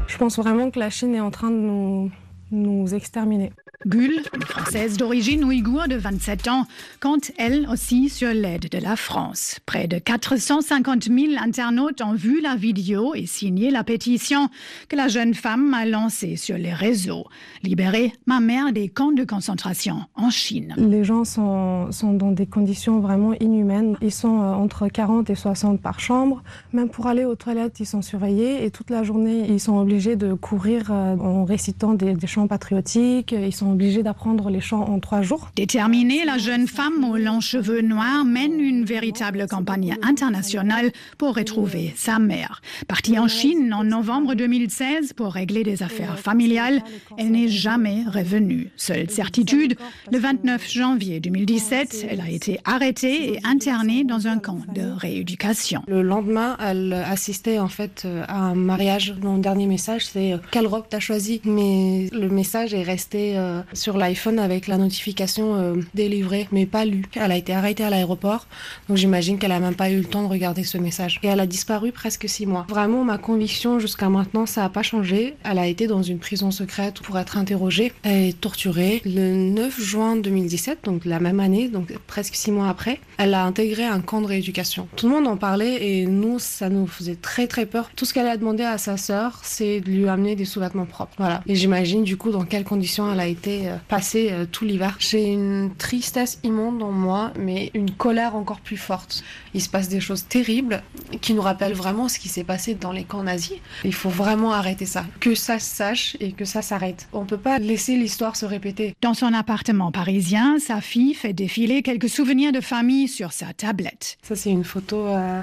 Je 0.06 0.18
pense 0.20 0.38
vraiment 0.38 0.70
que 0.70 0.78
la 0.78 0.92
Chine 0.92 1.16
est 1.16 1.22
en 1.22 1.32
train 1.32 1.50
de 1.50 1.56
nous 1.56 2.12
nous 2.52 2.94
exterminer. 2.94 3.52
Gül, 3.86 4.12
une 4.36 4.42
Française 4.42 4.98
d'origine 4.98 5.46
ouïghour 5.46 5.88
de 5.88 5.96
27 5.96 6.50
ans, 6.50 6.66
compte 7.00 7.32
elle 7.38 7.66
aussi 7.72 8.10
sur 8.10 8.34
l'aide 8.34 8.68
de 8.70 8.78
la 8.78 8.98
France. 8.98 9.58
Près 9.66 9.88
de 9.88 10.00
450 10.00 11.04
000 11.06 11.18
internautes 11.42 12.02
ont 12.02 12.14
vu 12.14 12.42
la 12.42 12.58
vidéo 12.58 13.16
et 13.16 13.26
signé 13.26 13.72
la 13.72 13.86
pétition 13.86 14.50
que 14.90 14.98
la 14.98 15.08
jeune 15.08 15.34
femme 15.34 15.74
a 15.74 15.86
lancée 15.86 16.36
sur 16.36 16.58
les 16.58 16.74
réseaux. 16.74 17.24
Libérer 17.64 18.12
ma 18.26 18.42
mère 18.42 18.74
des 18.74 18.90
camps 18.90 19.14
de 19.14 19.24
concentration 19.24 20.02
en 20.14 20.30
Chine. 20.30 20.76
Les 20.78 21.06
gens 21.06 21.24
sont, 21.24 21.90
sont 21.94 22.12
dans 22.12 22.34
des 22.34 22.48
conditions 22.48 23.00
vraiment 23.00 23.32
inhumaines. 23.40 23.96
Ils 24.02 24.12
sont 24.12 24.42
euh, 24.42 24.52
entre 24.56 24.90
40 24.90 25.30
et 25.30 25.36
60 25.36 25.82
par 25.82 26.02
chambre. 26.02 26.44
Même 26.74 26.90
pour 26.90 27.08
aller 27.08 27.24
aux 27.24 27.36
toilettes, 27.36 27.80
ils 27.80 27.86
sont 27.86 28.02
surveillés 28.02 28.66
et 28.66 28.72
toute 28.72 28.90
la 28.90 29.04
journée, 29.04 29.46
ils 29.48 29.62
sont 29.62 29.78
obligés 29.78 30.18
de 30.18 30.34
courir 30.34 30.92
euh, 30.92 31.16
en 31.16 31.46
récitant 31.46 31.94
des, 31.94 32.14
des 32.14 32.28
chants 32.28 32.48
patriotiques. 32.48 33.32
Ils 33.32 33.56
sont 33.56 33.69
obligés 33.72 34.04
d'apprendre 34.04 34.50
les 34.50 34.62
chants 34.62 34.84
en 34.84 35.00
trois 35.00 35.22
jours. 35.22 35.50
Déterminée, 35.56 36.26
la 36.26 36.38
jeune 36.38 36.68
femme 36.68 37.04
aux 37.04 37.18
longs 37.18 37.42
cheveux 37.42 37.82
noirs 37.82 38.26
mène 38.26 38.60
une 38.60 38.86
véritable 38.86 39.48
campagne 39.48 39.98
internationale 40.02 40.92
pour 41.18 41.36
retrouver 41.36 41.94
sa 41.96 42.20
mère. 42.20 42.62
Partie 42.88 43.20
en 43.20 43.28
Chine 43.28 43.74
en 43.74 43.84
novembre 43.84 44.34
2016 44.36 45.14
pour 45.14 45.34
régler 45.34 45.64
des 45.64 45.84
affaires 45.84 46.18
familiales, 46.18 46.82
elle 47.18 47.32
n'est 47.32 47.48
jamais 47.48 48.04
revenue. 48.08 48.72
Seule 48.76 49.10
certitude, 49.10 49.76
le 50.12 50.20
29 50.20 50.72
janvier 50.72 51.20
2017, 51.20 52.08
elle 52.10 52.22
a 52.22 52.30
été 52.30 52.60
arrêtée 52.66 53.34
et 53.34 53.40
internée 53.44 54.04
dans 54.04 54.28
un 54.28 54.40
camp 54.40 54.62
de 54.74 54.82
rééducation. 54.82 55.84
Le 55.88 56.02
lendemain, 56.02 56.58
elle 56.60 56.94
assistait 56.94 57.60
en 57.60 57.68
fait 57.68 58.08
à 58.28 58.38
un 58.38 58.56
mariage. 58.56 59.16
Mon 59.22 59.38
dernier 59.38 59.68
message, 59.68 60.06
c'est 60.06 60.36
quelle 60.52 60.68
robe 60.68 60.86
t'as 60.90 61.00
choisi 61.00 61.42
Mais 61.44 62.10
le 62.12 62.30
message 62.30 62.74
est 62.74 62.84
resté 62.84 63.38
euh, 63.38 63.50
euh, 63.50 63.59
sur 63.74 63.98
l'iPhone 63.98 64.40
avec 64.40 64.68
la 64.68 64.78
notification 64.78 65.56
euh, 65.56 65.76
délivrée, 65.94 66.48
mais 66.52 66.66
pas 66.66 66.86
lue. 66.86 67.06
Elle 67.16 67.32
a 67.32 67.38
été 67.38 67.54
arrêtée 67.54 67.84
à 67.84 67.90
l'aéroport, 67.90 68.48
donc 68.88 68.98
j'imagine 68.98 69.38
qu'elle 69.38 69.52
a 69.52 69.60
même 69.60 69.76
pas 69.76 69.90
eu 69.90 69.98
le 69.98 70.06
temps 70.06 70.24
de 70.24 70.28
regarder 70.28 70.64
ce 70.64 70.78
message. 70.78 71.20
Et 71.24 71.28
elle 71.28 71.40
a 71.40 71.46
disparu 71.46 71.92
presque 71.92 72.28
six 72.28 72.46
mois. 72.46 72.66
Vraiment, 72.70 73.04
ma 73.04 73.18
conviction 73.18 73.80
jusqu'à 73.80 74.10
maintenant, 74.10 74.46
ça 74.46 74.62
n'a 74.62 74.70
pas 74.70 74.84
changé. 74.84 75.36
Elle 75.44 75.60
a 75.60 75.68
été 75.68 75.88
dans 75.88 76.04
une 76.04 76.20
prison 76.20 76.52
secrète 76.52 77.00
pour 77.02 77.18
être 77.18 77.38
interrogée 77.38 77.92
et 78.04 78.34
torturée. 78.34 79.02
Le 79.06 79.36
9 79.36 79.82
juin 79.82 80.16
2017, 80.16 80.80
donc 80.84 81.06
la 81.06 81.20
même 81.20 81.40
année, 81.40 81.68
donc 81.68 81.94
presque 82.08 82.36
six 82.36 82.52
mois 82.52 82.70
après, 82.70 83.00
elle 83.18 83.34
a 83.34 83.44
intégré 83.44 83.86
un 83.86 84.02
camp 84.02 84.22
de 84.22 84.28
rééducation. 84.28 84.88
Tout 84.96 85.08
le 85.08 85.16
monde 85.16 85.28
en 85.28 85.38
parlait 85.38 85.86
et 85.86 86.06
nous, 86.06 86.40
ça 86.40 86.70
nous 86.70 86.88
faisait 86.88 87.16
très 87.16 87.48
très 87.48 87.66
peur. 87.66 87.90
Tout 87.96 88.06
ce 88.06 88.14
qu'elle 88.14 88.28
a 88.28 88.38
demandé 88.38 88.64
à 88.64 88.78
sa 88.78 88.98
sœur, 88.98 89.40
c'est 89.44 89.82
de 89.82 89.90
lui 89.90 90.08
amener 90.08 90.36
des 90.36 90.46
sous-vêtements 90.46 90.86
propres. 90.86 91.14
Voilà. 91.18 91.42
Et 91.48 91.56
j'imagine 91.56 92.04
du 92.04 92.18
coup 92.18 92.32
dans 92.32 92.46
quelles 92.46 92.64
conditions 92.64 93.12
elle 93.12 93.20
a 93.20 93.28
été 93.28 93.49
euh, 93.64 93.76
passée 93.88 94.30
euh, 94.32 94.46
tout 94.46 94.66
l'hiver. 94.66 94.96
J'ai 95.00 95.26
une 95.26 95.72
tristesse 95.78 96.40
immonde 96.44 96.82
en 96.84 96.92
moi, 96.92 97.32
mais 97.38 97.72
une 97.74 97.92
colère 97.92 98.36
encore 98.36 98.60
plus 98.60 98.78
forte. 98.78 99.24
Il 99.54 99.62
se 99.62 99.70
passe 99.70 99.90
des 99.90 100.00
choses 100.00 100.26
terribles 100.28 100.84
qui 101.22 101.34
nous 101.34 101.42
rappellent 101.42 101.74
vraiment 101.74 102.08
ce 102.08 102.20
qui 102.20 102.30
s'est 102.30 102.44
passé 102.44 102.76
dans 102.76 102.92
les 102.92 103.04
camps 103.04 103.24
nazis. 103.24 103.58
Il 103.84 103.94
faut 103.94 104.10
vraiment 104.10 104.54
arrêter 104.54 104.86
ça. 104.86 105.06
Que 105.20 105.36
ça 105.36 105.60
se 105.60 105.76
sache 105.76 106.18
et 106.20 106.32
que 106.32 106.46
ça 106.46 106.62
s'arrête. 106.62 107.08
On 107.14 107.26
peut 107.26 107.38
pas 107.38 107.60
laisser 107.60 107.96
l'histoire 107.96 108.36
se 108.36 108.46
répéter. 108.46 108.96
Dans 109.02 109.14
son 109.14 109.34
appartement 109.34 109.92
parisien, 109.92 110.60
sa 110.60 110.82
fille 110.82 111.14
fait 111.14 111.34
défiler 111.34 111.82
quelques 111.82 112.10
souvenirs 112.10 112.52
de 112.52 112.62
famille 112.62 113.08
sur 113.08 113.32
sa 113.32 113.54
tablette. 113.54 114.18
Ça, 114.22 114.36
c'est 114.36 114.52
une 114.52 114.64
photo 114.64 115.08
euh, 115.08 115.42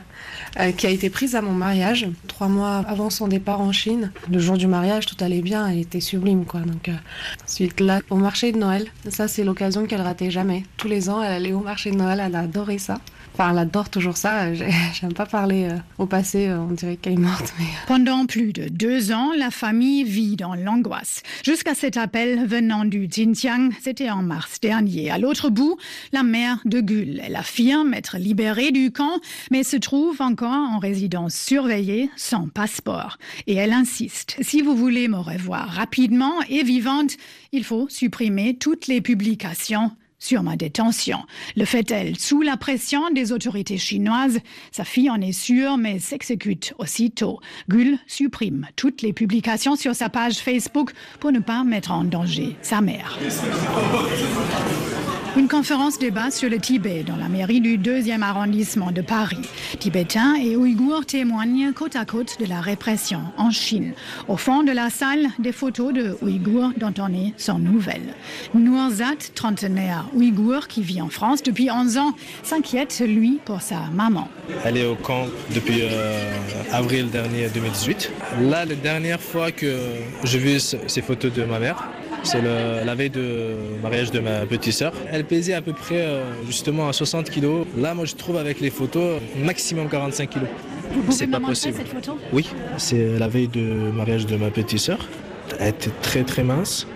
euh, 0.58 0.72
qui 0.72 0.86
a 0.86 0.90
été 0.90 1.10
prise 1.10 1.34
à 1.34 1.42
mon 1.42 1.52
mariage, 1.52 2.06
trois 2.28 2.48
mois 2.48 2.84
avant 2.86 3.10
son 3.10 3.28
départ 3.28 3.60
en 3.60 3.72
Chine. 3.72 4.12
Le 4.30 4.38
jour 4.38 4.56
du 4.56 4.66
mariage, 4.66 5.06
tout 5.06 5.16
allait 5.25 5.42
bien, 5.42 5.66
elle 5.66 5.78
était 5.78 6.00
sublime, 6.00 6.44
quoi. 6.44 6.60
Donc, 6.60 6.88
euh, 6.88 6.94
ensuite, 7.44 7.80
là, 7.80 7.95
au 8.10 8.16
marché 8.16 8.52
de 8.52 8.58
Noël, 8.58 8.86
ça, 9.08 9.28
c'est 9.28 9.44
l'occasion 9.44 9.86
qu'elle 9.86 10.00
ratait 10.00 10.30
jamais. 10.30 10.64
Tous 10.76 10.88
les 10.88 11.08
ans, 11.08 11.22
elle 11.22 11.32
allait 11.32 11.52
au 11.52 11.60
marché 11.60 11.90
de 11.90 11.96
Noël, 11.96 12.20
elle 12.24 12.34
a 12.34 12.40
adoré 12.40 12.78
ça. 12.78 12.98
Enfin, 13.38 13.50
elle 13.50 13.59
adore 13.59 13.90
toujours 13.90 14.16
ça. 14.16 14.55
J'ai- 14.55 14.71
J'aime 14.99 15.12
pas 15.12 15.26
parler 15.26 15.69
euh, 15.71 15.76
au 15.99 16.07
passé, 16.07 16.49
euh, 16.49 16.59
on 16.59 16.73
dirait 16.73 16.97
qu'elle 16.97 17.12
est 17.12 17.16
morte. 17.16 17.52
Mais... 17.59 17.66
Pendant 17.87 18.25
plus 18.25 18.55
de 18.55 18.69
deux 18.71 19.12
ans, 19.12 19.31
la 19.37 19.50
famille 19.50 20.05
vit 20.05 20.37
dans 20.37 20.55
l'angoisse. 20.55 21.23
Jusqu'à 21.45 21.75
cet 21.75 21.99
appel 21.99 22.47
venant 22.47 22.87
du 22.87 23.07
Xinjiang, 23.07 23.73
c'était 23.83 24.09
en 24.11 24.23
mars 24.23 24.59
dernier. 24.61 25.11
À 25.11 25.19
l'autre 25.19 25.50
bout, 25.50 25.76
la 26.12 26.23
mère 26.23 26.61
de 26.64 26.81
Gül. 26.81 27.21
Elle 27.23 27.37
affirme 27.37 27.93
être 27.93 28.16
libérée 28.16 28.73
du 28.73 28.90
camp, 28.90 29.21
mais 29.50 29.64
se 29.64 29.76
trouve 29.76 30.23
encore 30.23 30.49
en 30.71 30.78
résidence 30.78 31.35
surveillée 31.35 32.09
sans 32.16 32.49
passeport. 32.49 33.19
Et 33.47 33.55
elle 33.57 33.75
insiste, 33.75 34.37
si 34.40 34.62
vous 34.62 34.75
voulez 34.75 35.09
me 35.09 35.19
revoir 35.19 35.69
rapidement 35.69 36.33
et 36.49 36.62
vivante, 36.62 37.12
il 37.52 37.64
faut 37.64 37.87
supprimer 37.90 38.57
toutes 38.57 38.87
les 38.87 39.02
publications 39.02 39.90
sur 40.18 40.42
ma 40.42 40.56
détention. 40.56 41.18
Le 41.56 41.64
fait-elle 41.64 42.18
sous 42.18 42.42
la 42.42 42.56
pression 42.56 43.11
des 43.11 43.32
autorités 43.32 43.78
chinoises 43.78 44.40
Sa 44.73 44.85
fille 44.85 45.11
en 45.11 45.20
est 45.20 45.32
sûre, 45.32 45.76
mais 45.76 45.99
s'exécute 45.99 46.75
aussitôt. 46.78 47.40
Gül 47.68 47.99
supprime 48.06 48.66
toutes 48.76 49.02
les 49.02 49.12
publications 49.12 49.76
sur 49.76 49.94
sa 49.94 50.08
page 50.08 50.37
Facebook 50.37 50.92
pour 51.20 51.32
ne 51.32 51.40
pas 51.40 51.64
mettre 51.64 51.92
en 51.92 52.04
danger 52.04 52.56
sa 52.62 52.80
mère. 52.80 53.18
Une 55.37 55.49
conférence 55.49 55.99
débat 55.99 56.31
sur 56.31 56.49
le 56.49 56.59
Tibet 56.59 57.02
dans 57.07 57.16
la 57.16 57.28
mairie 57.28 57.61
du 57.61 57.76
2e 57.76 58.23
arrondissement 58.23 58.90
de 58.90 59.02
Paris. 59.02 59.37
Tibétains 59.78 60.35
et 60.37 60.57
Ouïghours 60.57 61.05
témoignent 61.05 61.73
côte 61.75 61.95
à 61.95 62.07
côte 62.07 62.40
de 62.40 62.47
la 62.47 62.61
répression 62.62 63.21
en 63.37 63.50
Chine. 63.50 63.93
Au 64.28 64.38
fond 64.38 64.62
de 64.62 64.73
la 64.73 64.88
salle, 64.88 65.26
des 65.38 65.52
photos 65.52 65.93
de 65.93 66.16
Ouïghours 66.23 66.71
dont 66.78 66.95
on 66.99 67.12
est 67.12 67.35
sans 67.37 67.59
nouvelles. 67.59 68.14
Nourzat, 68.55 69.31
trentenaire 69.35 70.07
ouïghour 70.14 70.69
qui 70.69 70.81
vit 70.83 71.02
en 71.02 71.11
France 71.11 71.43
depuis 71.43 71.71
11 71.71 71.99
ans, 71.99 72.14
s'inquiète, 72.43 73.02
lui, 73.07 73.38
pour 73.45 73.61
sa 73.61 73.81
maman. 73.93 74.28
Elle 74.64 74.78
est 74.78 74.87
au 74.87 74.95
camp 74.97 75.26
depuis 75.55 75.81
euh, 75.83 76.33
avril 76.73 77.11
dernier 77.11 77.49
2018. 77.52 78.11
Là, 78.40 78.64
la 78.64 78.75
dernière 78.75 79.21
fois 79.21 79.52
que 79.52 79.76
j'ai 80.25 80.38
vu 80.38 80.59
ce- 80.59 80.76
ces 80.87 81.02
photos 81.02 81.33
de 81.33 81.45
ma 81.45 81.59
mère, 81.59 81.88
c'est 82.23 82.42
la 82.42 82.94
veille 82.94 83.11
de 83.11 83.54
mariage 83.82 84.11
de 84.11 84.20
ma 84.20 84.46
petite 84.46 84.73
sœur. 84.73 84.92
Elle 85.11 85.25
pesait 85.25 85.54
à 85.54 85.62
peu 85.62 85.73
près 85.73 86.00
euh, 86.00 86.23
justement 86.46 86.88
à 86.88 86.92
60 86.92 87.30
kilos. 87.30 87.66
Là, 87.76 87.94
moi, 87.94 88.04
je 88.04 88.14
trouve 88.14 88.37
avec 88.37 88.61
les 88.61 88.70
photos 88.70 89.20
maximum 89.42 89.88
45 89.88 90.30
kilos. 90.30 90.49
C'est 91.11 91.26
pas 91.26 91.40
possible. 91.40 91.78
photo? 91.85 92.18
Oui, 92.32 92.49
c'est 92.78 93.18
la 93.18 93.28
veille 93.28 93.49
de 93.49 93.90
mariage 93.92 94.26
de 94.26 94.37
ma 94.37 94.50
petite 94.50 94.78
sœur. 94.78 94.99
Elle 95.58 95.68
était 95.68 95.90
très 96.02 96.25
très 96.25 96.42
mince. 96.42 96.87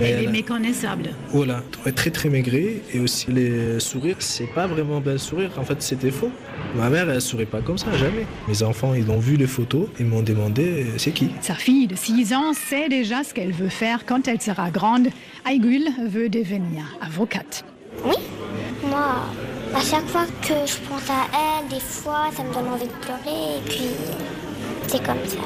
Elle 0.00 0.06
est 0.06 0.10
elle 0.24 0.30
méconnaissable. 0.30 1.10
voilà, 1.30 1.62
très 1.94 2.10
très 2.10 2.28
maigrie 2.28 2.82
et 2.92 3.00
aussi 3.00 3.30
les 3.30 3.80
sourires, 3.80 4.16
c'est 4.18 4.46
pas 4.46 4.66
vraiment 4.66 5.00
bel 5.00 5.18
sourire, 5.18 5.50
en 5.56 5.64
fait 5.64 5.80
c'était 5.82 6.10
faux. 6.10 6.30
Ma 6.74 6.90
mère 6.90 7.08
elle 7.08 7.20
sourit 7.20 7.46
pas 7.46 7.60
comme 7.60 7.78
ça, 7.78 7.86
jamais. 7.96 8.26
Mes 8.48 8.62
enfants 8.62 8.94
ils 8.94 9.08
ont 9.10 9.18
vu 9.18 9.36
les 9.36 9.46
photos, 9.46 9.86
ils 10.00 10.06
m'ont 10.06 10.22
demandé 10.22 10.84
euh, 10.84 10.98
c'est 10.98 11.12
qui. 11.12 11.30
Sa 11.40 11.54
fille 11.54 11.86
de 11.86 11.94
6 11.94 12.34
ans 12.34 12.52
sait 12.52 12.88
déjà 12.88 13.22
ce 13.22 13.32
qu'elle 13.32 13.52
veut 13.52 13.68
faire 13.68 14.04
quand 14.06 14.26
elle 14.26 14.40
sera 14.40 14.70
grande. 14.70 15.08
Aïgul 15.44 15.84
veut 16.08 16.28
devenir 16.28 16.84
avocate. 17.00 17.64
Moi, 18.02 19.16
à 19.74 19.80
chaque 19.80 20.06
fois 20.06 20.26
que 20.42 20.54
je 20.66 20.76
pense 20.88 21.08
à 21.08 21.26
elle, 21.32 21.68
des 21.68 21.80
fois, 21.80 22.28
ça 22.32 22.42
me 22.42 22.52
donne 22.52 22.68
envie 22.68 22.86
de 22.86 22.92
pleurer 23.00 23.58
et 23.58 23.68
puis 23.68 23.88
c'est 24.88 25.02
comme 25.02 25.16
ça. 25.26 25.38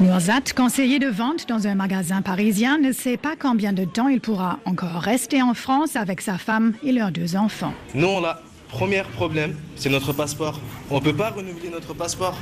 Nourzat, 0.00 0.52
conseiller 0.56 1.00
de 1.00 1.08
vente 1.08 1.48
dans 1.48 1.66
un 1.66 1.74
magasin 1.74 2.22
parisien, 2.22 2.78
ne 2.78 2.92
sait 2.92 3.16
pas 3.16 3.34
combien 3.36 3.72
de 3.72 3.84
temps 3.84 4.06
il 4.06 4.20
pourra 4.20 4.60
encore 4.64 5.00
rester 5.02 5.42
en 5.42 5.54
France 5.54 5.96
avec 5.96 6.20
sa 6.20 6.38
femme 6.38 6.74
et 6.84 6.92
leurs 6.92 7.10
deux 7.10 7.34
enfants. 7.34 7.74
Nous 7.94 8.06
on 8.06 8.24
a 8.24 8.40
premier 8.68 9.02
problème, 9.02 9.56
c'est 9.76 9.88
notre 9.88 10.12
passeport. 10.12 10.60
On 10.90 11.00
peut 11.00 11.14
pas 11.14 11.30
renouveler 11.30 11.70
notre 11.70 11.94
passeport. 11.94 12.36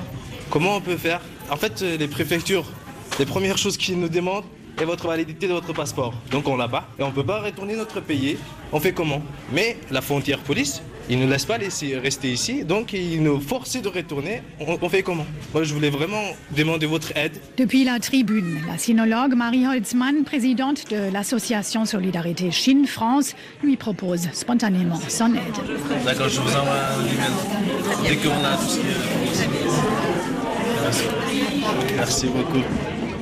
Comment 0.51 0.77
on 0.77 0.81
peut 0.81 0.97
faire? 0.97 1.21
En 1.51 1.57
fait 1.57 1.83
euh, 1.83 1.97
les 1.97 2.09
préfectures, 2.09 2.65
les 3.19 3.27
premières 3.27 3.59
choses 3.59 3.77
qu'ils 3.77 3.99
nous 3.99 4.09
demandent 4.09 4.45
est 4.79 4.85
votre 4.85 5.07
validité 5.07 5.49
de 5.49 5.53
votre 5.53 5.73
passeport. 5.73 6.13
Donc 6.31 6.49
on 6.49 6.57
l'a 6.57 6.69
pas 6.69 6.89
et 6.99 7.03
on 7.03 7.11
peut 7.11 7.25
pas 7.25 7.41
retourner 7.41 7.77
notre 7.77 8.01
pays. 8.01 8.37
On 8.73 8.81
fait 8.81 8.93
comment? 8.93 9.23
Mais 9.53 9.79
la 9.91 10.03
frontière 10.03 10.41
police, 10.41 10.83
ils 11.09 11.19
ne 11.19 11.27
laissent 11.27 11.45
pas 11.45 11.59
laisser 11.59 11.97
rester 11.99 12.33
ici, 12.33 12.65
donc 12.65 12.93
ils 12.93 13.23
nous 13.23 13.41
forcent 13.41 13.81
de 13.81 13.89
retourner. 13.89 14.43
On, 14.61 14.77
on 14.81 14.89
fait 14.89 15.03
comment? 15.03 15.27
Moi 15.53 15.65
je 15.65 15.73
voulais 15.75 15.91
vraiment 15.91 16.23
demander 16.57 16.87
votre 16.87 17.17
aide. 17.17 17.39
Depuis 17.57 17.85
la 17.85 17.99
tribune, 17.99 18.61
la 18.69 18.79
sinologue 18.79 19.35
Marie 19.35 19.67
Holzmann, 19.67 20.25
présidente 20.25 20.91
de 20.91 21.13
l'association 21.13 21.85
Solidarité 21.85 22.51
Chine-France, 22.51 23.35
lui 23.63 23.77
propose 23.77 24.29
spontanément 24.33 25.01
son 25.09 25.35
aide. 25.35 26.05
D'accord, 26.05 26.29
je 26.29 26.41
vous 26.41 26.57
envoie 26.57 26.75
un 26.99 27.05
email. 27.05 28.09
Dès 28.09 28.17
qu'on 28.17 28.45
a 28.45 28.57
tout 28.57 28.67
ce 28.69 28.79
qui 28.79 28.87
Merci. 30.83 31.05
Merci 31.97 32.27
beaucoup. 32.29 32.63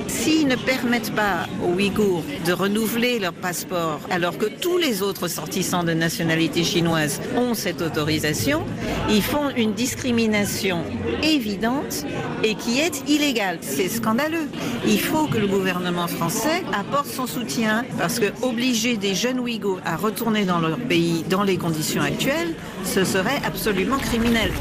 S'ils 0.07 0.47
ne 0.47 0.55
permettent 0.55 1.13
pas 1.15 1.47
aux 1.63 1.73
Ouïghours 1.73 2.23
de 2.45 2.53
renouveler 2.53 3.19
leur 3.19 3.33
passeport, 3.33 3.99
alors 4.09 4.37
que 4.37 4.45
tous 4.45 4.77
les 4.77 5.01
autres 5.01 5.23
ressortissants 5.23 5.83
de 5.83 5.93
nationalité 5.93 6.63
chinoise 6.63 7.21
ont 7.35 7.53
cette 7.53 7.81
autorisation, 7.81 8.63
ils 9.09 9.21
font 9.23 9.49
une 9.55 9.73
discrimination 9.73 10.83
évidente 11.23 12.05
et 12.43 12.55
qui 12.55 12.79
est 12.79 13.09
illégale. 13.09 13.59
C'est 13.61 13.89
scandaleux. 13.89 14.47
Il 14.85 14.99
faut 14.99 15.27
que 15.27 15.37
le 15.37 15.47
gouvernement 15.47 16.07
français 16.07 16.63
apporte 16.73 17.07
son 17.07 17.27
soutien 17.27 17.83
parce 17.97 18.19
que 18.19 18.27
obliger 18.41 18.97
des 18.97 19.15
jeunes 19.15 19.39
Ouïghours 19.39 19.79
à 19.85 19.95
retourner 19.95 20.45
dans 20.45 20.59
leur 20.59 20.77
pays 20.77 21.23
dans 21.29 21.43
les 21.43 21.57
conditions 21.57 22.01
actuelles, 22.01 22.55
ce 22.83 23.03
serait 23.03 23.41
absolument 23.45 23.97
criminel. 23.97 24.51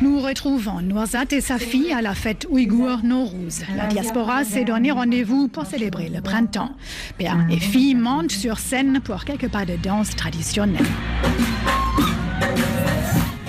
Nous 0.00 0.18
retrouvons 0.20 0.80
Nourzat 0.80 1.26
et 1.30 1.40
sa 1.40 1.58
fille 1.58 1.92
à 1.92 2.02
la 2.02 2.14
fête 2.14 2.46
ouïghour 2.50 2.98
Nowruz. 3.04 3.62
La 3.76 3.86
diaspora 3.86 4.44
s'est 4.44 4.64
donné 4.64 4.90
rendez-vous 4.90 5.46
pour 5.46 5.66
célébrer 5.66 6.08
le 6.08 6.20
printemps. 6.20 6.74
Père 7.16 7.46
et 7.50 7.60
fille 7.60 7.94
montent 7.94 8.32
sur 8.32 8.58
scène 8.58 9.00
pour 9.04 9.24
quelques 9.24 9.48
pas 9.48 9.64
de 9.64 9.76
danse 9.76 10.16
traditionnelle. 10.16 10.86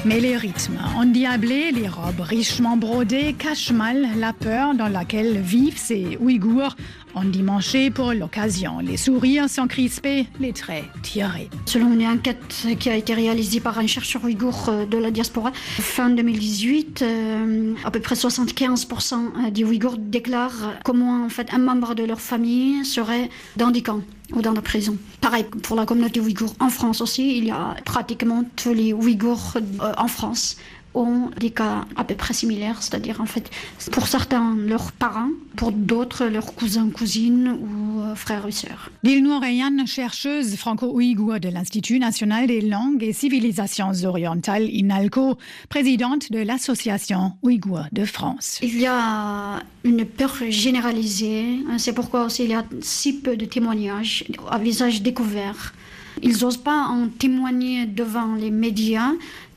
Mais 0.05 0.19
les 0.19 0.35
rythmes 0.35 0.79
endiablés, 0.97 1.71
les 1.71 1.87
robes 1.87 2.19
richement 2.19 2.75
brodées 2.75 3.33
cachent 3.33 3.71
mal 3.71 4.05
la 4.17 4.33
peur 4.33 4.73
dans 4.75 4.89
laquelle 4.89 5.39
vivent 5.39 5.77
ces 5.77 6.17
Ouïghours 6.19 6.75
endimanchés 7.15 7.89
pour 7.89 8.11
l'occasion. 8.11 8.79
Les 8.79 8.97
sourires 8.97 9.49
sont 9.49 9.67
crispés, 9.67 10.25
les 10.41 10.51
traits 10.51 10.83
tirés. 11.03 11.49
Selon 11.65 11.93
une 11.93 12.05
enquête 12.05 12.67
qui 12.79 12.89
a 12.89 12.97
été 12.97 13.13
réalisée 13.13 13.61
par 13.61 13.79
un 13.79 13.87
chercheur 13.87 14.25
ouïghour 14.25 14.65
euh, 14.67 14.85
de 14.85 14.97
la 14.97 15.09
diaspora, 15.09 15.53
fin 15.53 16.09
2018, 16.09 17.01
euh, 17.01 17.73
à 17.85 17.91
peu 17.91 18.01
près 18.01 18.15
75% 18.15 19.51
des 19.51 19.63
Ouïghours 19.63 19.97
déclarent 19.97 20.73
comment 20.83 21.23
en 21.23 21.29
fait 21.29 21.53
un 21.53 21.59
membre 21.59 21.95
de 21.95 22.03
leur 22.03 22.19
famille 22.19 22.83
serait 22.83 23.29
dans 23.55 23.71
des 23.71 23.81
camps 23.81 24.01
ou 24.33 24.41
dans 24.41 24.53
la 24.53 24.61
prison. 24.61 24.97
Pareil 25.21 25.43
pour 25.43 25.75
la 25.75 25.85
communauté 25.85 26.19
ouïghour 26.19 26.55
en 26.59 26.69
France 26.69 27.01
aussi, 27.01 27.37
il 27.37 27.45
y 27.45 27.51
a 27.51 27.75
pratiquement 27.85 28.43
tous 28.55 28.73
les 28.73 28.93
Ouïghours 28.93 29.53
euh, 29.55 29.93
en 29.97 30.07
France 30.07 30.57
ont 30.93 31.29
des 31.39 31.51
cas 31.51 31.85
à 31.95 32.03
peu 32.03 32.15
près 32.15 32.33
similaires, 32.33 32.81
c'est-à-dire 32.81 33.21
en 33.21 33.25
fait, 33.25 33.49
pour 33.91 34.07
certains, 34.07 34.55
leurs 34.55 34.91
parents, 34.91 35.29
pour 35.55 35.71
d'autres, 35.71 36.25
leurs 36.25 36.53
cousins, 36.53 36.89
cousines 36.89 37.57
ou 37.59 38.01
euh, 38.01 38.15
frères 38.15 38.45
et 38.47 38.51
sœurs. 38.51 38.89
Dilnour 39.03 39.41
Rayan, 39.41 39.85
chercheuse 39.85 40.55
franco-ouïghour 40.55 41.39
de 41.39 41.49
l'Institut 41.49 41.99
national 41.99 42.47
des 42.47 42.61
langues 42.61 43.03
et 43.03 43.13
civilisations 43.13 43.91
orientales 44.03 44.69
INALCO, 44.69 45.37
présidente 45.69 46.31
de 46.31 46.39
l'Association 46.39 47.33
ouïghour 47.41 47.85
de 47.91 48.05
France. 48.05 48.59
Il 48.61 48.79
y 48.79 48.85
a 48.85 49.61
une 49.83 50.05
peur 50.05 50.35
généralisée, 50.49 51.59
c'est 51.77 51.93
pourquoi 51.93 52.25
aussi 52.25 52.43
il 52.43 52.51
y 52.51 52.55
a 52.55 52.63
si 52.81 53.13
peu 53.13 53.35
de 53.35 53.45
témoignages 53.45 54.25
à 54.49 54.57
visage 54.57 55.01
découvert. 55.01 55.73
Ils 56.21 56.41
n'osent 56.41 56.57
pas 56.57 56.85
en 56.87 57.07
témoigner 57.07 57.85
devant 57.85 58.35
les 58.35 58.51
médias 58.51 59.11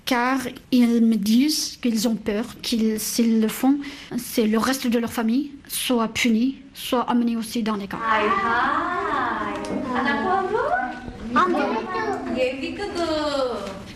car 0.06 0.38
ils 0.70 1.04
me 1.04 1.16
disent 1.16 1.78
qu'ils 1.82 2.08
ont 2.08 2.14
peur, 2.14 2.44
qu'ils, 2.62 2.98
s'ils 2.98 3.40
le 3.40 3.48
font, 3.48 3.78
c'est 4.16 4.46
le 4.46 4.56
reste 4.56 4.86
de 4.86 4.98
leur 4.98 5.12
famille 5.12 5.50
soit 5.68 6.08
puni, 6.08 6.56
soit 6.72 7.02
amené 7.10 7.36
aussi 7.36 7.62
dans 7.62 7.76
les 7.76 7.88
camps. 7.88 7.98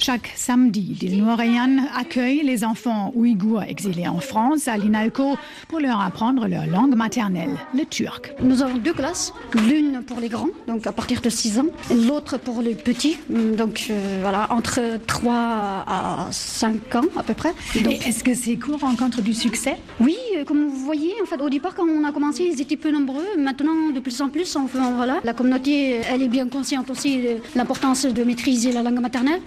Chaque 0.02 0.33
samedi, 0.35 0.97
Dilnour 0.99 1.37
Rayan 1.37 1.76
accueille 1.95 2.40
les 2.42 2.64
enfants 2.64 3.12
ouïghours 3.14 3.62
exilés 3.62 4.09
en 4.09 4.19
France 4.19 4.66
à 4.66 4.78
l'INALCO 4.78 5.37
pour 5.69 5.78
leur 5.78 6.00
apprendre 6.00 6.49
leur 6.49 6.66
langue 6.66 6.95
maternelle, 6.95 7.59
le 7.75 7.85
turc. 7.85 8.33
Nous 8.40 8.62
avons 8.62 8.78
deux 8.78 8.95
classes, 8.95 9.35
l'une 9.52 10.02
pour 10.02 10.19
les 10.19 10.30
grands, 10.30 10.49
donc 10.66 10.87
à 10.87 10.92
partir 10.92 11.21
de 11.21 11.28
6 11.28 11.59
ans, 11.59 11.66
l'autre 11.95 12.38
pour 12.38 12.62
les 12.62 12.75
petits, 12.75 13.19
donc 13.28 13.88
euh, 13.90 14.21
voilà, 14.23 14.50
entre 14.50 14.80
3 15.07 15.35
à 15.35 16.28
5 16.30 16.95
ans 16.95 17.04
à 17.19 17.23
peu 17.23 17.35
près. 17.35 17.52
Est-ce 17.75 18.25
que 18.25 18.33
ces 18.33 18.57
cours 18.59 18.80
rencontrent 18.80 19.21
du 19.21 19.35
succès? 19.35 19.76
Oui, 20.00 20.16
euh, 20.38 20.45
comme 20.45 20.66
vous 20.66 20.83
voyez, 20.83 21.12
en 21.23 21.26
fait, 21.26 21.42
au 21.42 21.50
départ, 21.50 21.75
quand 21.75 21.85
on 21.87 22.04
a 22.04 22.12
commencé, 22.12 22.45
ils 22.50 22.59
étaient 22.62 22.78
peu 22.78 22.90
nombreux. 22.90 23.37
Maintenant, 23.37 23.90
de 23.95 24.00
plus 24.00 24.19
en 24.23 24.30
plus, 24.30 24.57
enfin, 24.57 24.92
voilà, 24.92 25.21
la 25.25 25.35
communauté, 25.35 26.00
elle 26.11 26.23
est 26.23 26.28
bien 26.28 26.49
consciente 26.49 26.88
aussi 26.88 27.19
de 27.19 27.37
l'importance 27.54 28.07
de 28.07 28.25
maîtriser 28.25 28.73
la 28.73 28.83
langue 28.83 29.00
maternelle. 29.00 29.42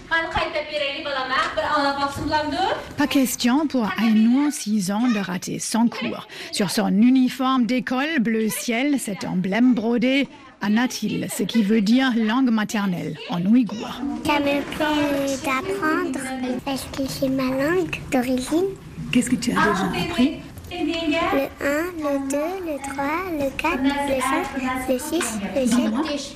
Pas 2.97 3.07
question 3.07 3.67
pour 3.67 3.89
Aïnou, 3.97 4.49
6 4.51 4.91
ans, 4.91 5.07
de 5.07 5.19
rater 5.19 5.59
son 5.59 5.87
cours. 5.87 6.27
Sur 6.51 6.69
son 6.69 6.89
uniforme 6.89 7.65
d'école 7.65 8.19
bleu 8.19 8.49
ciel, 8.49 8.99
cet 8.99 9.23
emblème 9.25 9.73
brodé, 9.73 10.27
Anatil, 10.61 11.27
ce 11.35 11.43
qui 11.43 11.63
veut 11.63 11.81
dire 11.81 12.11
langue 12.15 12.49
maternelle 12.49 13.17
en 13.29 13.43
ouïghour. 13.45 14.01
Ça 14.25 14.39
me 14.39 14.61
plaît 14.61 15.37
d'apprendre 15.43 16.19
parce 16.63 16.83
que 16.95 17.03
c'est 17.07 17.29
ma 17.29 17.43
langue 17.43 17.99
d'origine. 18.11 18.67
Qu'est-ce 19.11 19.29
que 19.29 19.35
tu 19.35 19.51
as 19.51 19.55
déjà 19.55 20.05
appris 20.07 20.39
Le 20.71 20.77
1, 20.77 21.83
le 21.97 22.29
2, 22.29 22.37
le 22.65 22.77
3, 22.93 23.05
le 23.33 23.49
4, 23.57 23.83
le 23.83 24.21
5, 24.21 24.89
le 24.89 24.99
6, 24.99 25.39
le 25.55 26.17
7. 26.17 26.35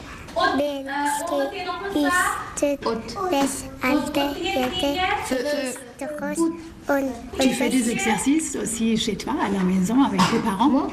Tu 7.39 7.49
fais 7.49 7.69
des 7.69 7.89
exercices 7.91 8.57
aussi 8.61 8.97
chez 8.97 9.15
toi, 9.15 9.33
à 9.43 9.49
la 9.49 9.63
maison, 9.63 10.03
avec 10.03 10.19
tes 10.31 10.39
parents? 10.39 10.87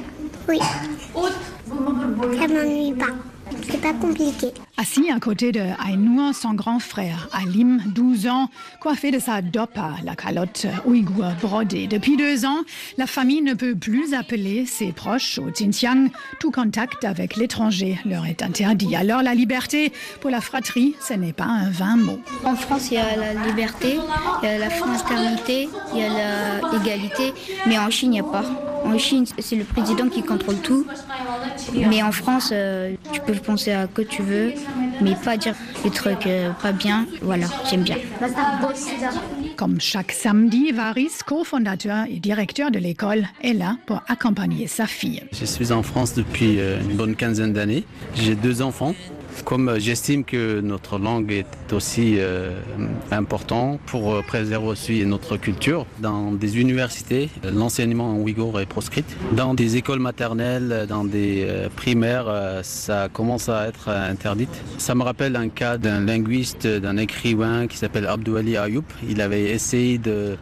Oui. 0.49 0.59
Ça 1.15 2.49
m'ennuie 2.49 2.93
pas. 2.95 3.07
C'est 3.71 3.81
pas 3.81 3.93
compliqué. 3.93 4.49
Assis 4.77 5.11
à 5.11 5.21
côté 5.21 5.53
de 5.53 5.61
Ainoua, 5.61 6.33
son 6.33 6.55
grand 6.55 6.79
frère, 6.79 7.29
Alim, 7.33 7.81
12 7.87 8.27
ans, 8.27 8.49
coiffé 8.81 9.11
de 9.11 9.19
sa 9.19 9.41
dopa, 9.41 9.93
la 10.05 10.17
calotte 10.17 10.67
ouïghour 10.85 11.33
brodée. 11.41 11.87
Depuis 11.87 12.17
deux 12.17 12.45
ans, 12.45 12.59
la 12.99 13.07
famille 13.07 13.43
ne 13.43 13.55
peut 13.55 13.75
plus 13.75 14.15
appeler 14.15 14.67
ses 14.67 14.93
proches 14.93 15.39
au 15.39 15.51
Xinjiang. 15.51 16.11
Tout 16.41 16.51
contact 16.51 17.05
avec 17.05 17.37
l'étranger 17.37 17.99
leur 18.05 18.27
est 18.27 18.43
interdit. 18.43 18.97
Alors 18.97 19.23
la 19.23 19.35
liberté 19.35 19.93
pour 20.21 20.31
la 20.31 20.41
fratrie, 20.41 20.95
ce 21.01 21.15
n'est 21.15 21.33
pas 21.33 21.45
un 21.45 21.71
vain 21.71 21.97
mot. 21.97 22.19
En 22.45 22.57
France, 22.57 22.91
il 22.91 22.95
y 22.95 22.99
a 22.99 23.17
la 23.17 23.47
liberté, 23.47 23.99
il 24.43 24.47
y 24.47 24.53
a 24.53 24.59
la 24.59 24.71
fraternité, 24.71 25.69
il 25.95 26.01
y 26.01 26.05
a 26.05 26.61
l'égalité, 26.73 27.33
mais 27.67 27.79
en 27.79 27.91
Chine, 27.91 28.13
il 28.13 28.21
n'y 28.21 28.21
a 28.21 28.25
pas. 28.25 28.74
En 28.85 28.99
Chine, 28.99 29.25
c'est 29.38 29.57
le 29.57 29.64
président 29.64 30.09
qui 30.09 30.23
contrôle 30.23 30.57
tout. 30.57 30.87
Mais 31.75 32.03
en 32.03 32.12
France, 32.12 32.50
euh, 32.53 32.95
tu 33.12 33.21
peux 33.21 33.32
penser 33.35 33.73
à 33.73 33.87
que 33.87 34.02
tu 34.02 34.23
veux, 34.23 34.52
mais 35.00 35.15
pas 35.25 35.37
dire 35.37 35.54
des 35.82 35.91
trucs 35.91 36.26
euh, 36.26 36.50
pas 36.63 36.73
bien. 36.73 37.06
Voilà, 37.23 37.47
j'aime 37.69 37.82
bien. 37.82 37.97
Comme 39.56 39.80
chaque 39.80 40.13
samedi, 40.13 40.73
Varis, 40.73 41.11
cofondateur 41.26 42.04
et 42.08 42.19
directeur 42.21 42.71
de 42.71 42.78
l'école, 42.78 43.26
est 43.43 43.54
là 43.54 43.76
pour 43.87 44.02
accompagner 44.08 44.67
sa 44.67 44.87
fille. 44.87 45.23
Je 45.32 45.45
suis 45.45 45.73
en 45.73 45.82
France 45.82 46.15
depuis 46.15 46.61
euh, 46.61 46.80
une 46.80 46.97
bonne 46.97 47.17
quinzaine 47.17 47.52
d'années. 47.52 47.85
J'ai 48.15 48.35
deux 48.35 48.63
enfants. 48.63 48.95
Comme 49.44 49.78
j'estime 49.78 50.25
que 50.25 50.60
notre 50.60 50.99
langue 50.99 51.30
est 51.32 51.73
aussi 51.73 52.16
euh, 52.18 52.50
important 53.10 53.78
pour 53.86 54.23
préserver 54.25 54.66
aussi 54.66 55.04
notre 55.04 55.36
culture, 55.36 55.86
dans 56.00 56.32
des 56.32 56.58
universités, 56.58 57.28
l'enseignement 57.52 58.12
en 58.12 58.16
ouïghour 58.18 58.60
est 58.60 58.66
proscrit. 58.66 59.04
Dans 59.32 59.54
des 59.54 59.76
écoles 59.76 59.99
maternelles, 59.99 60.86
dans 60.88 61.04
des 61.04 61.44
euh, 61.49 61.68
primaires, 61.75 62.26
euh, 62.28 62.60
ça 62.62 63.08
commence 63.12 63.49
à 63.49 63.68
être 63.68 63.88
interdit. 63.88 64.49
Ça 64.78 64.94
me 64.94 65.02
rappelle 65.02 65.36
un 65.36 65.49
cas 65.49 65.78
d'un 65.78 66.00
linguiste, 66.00 66.66
d'un 66.66 66.97
écrivain 66.97 67.66
qui 67.66 67.76
s'appelle 67.76 68.06
Abdouali 68.06 68.56
Ayoub. 68.56 68.84
Il 69.08 69.20
avait 69.20 69.50
essayé 69.50 69.99
de 69.99 70.36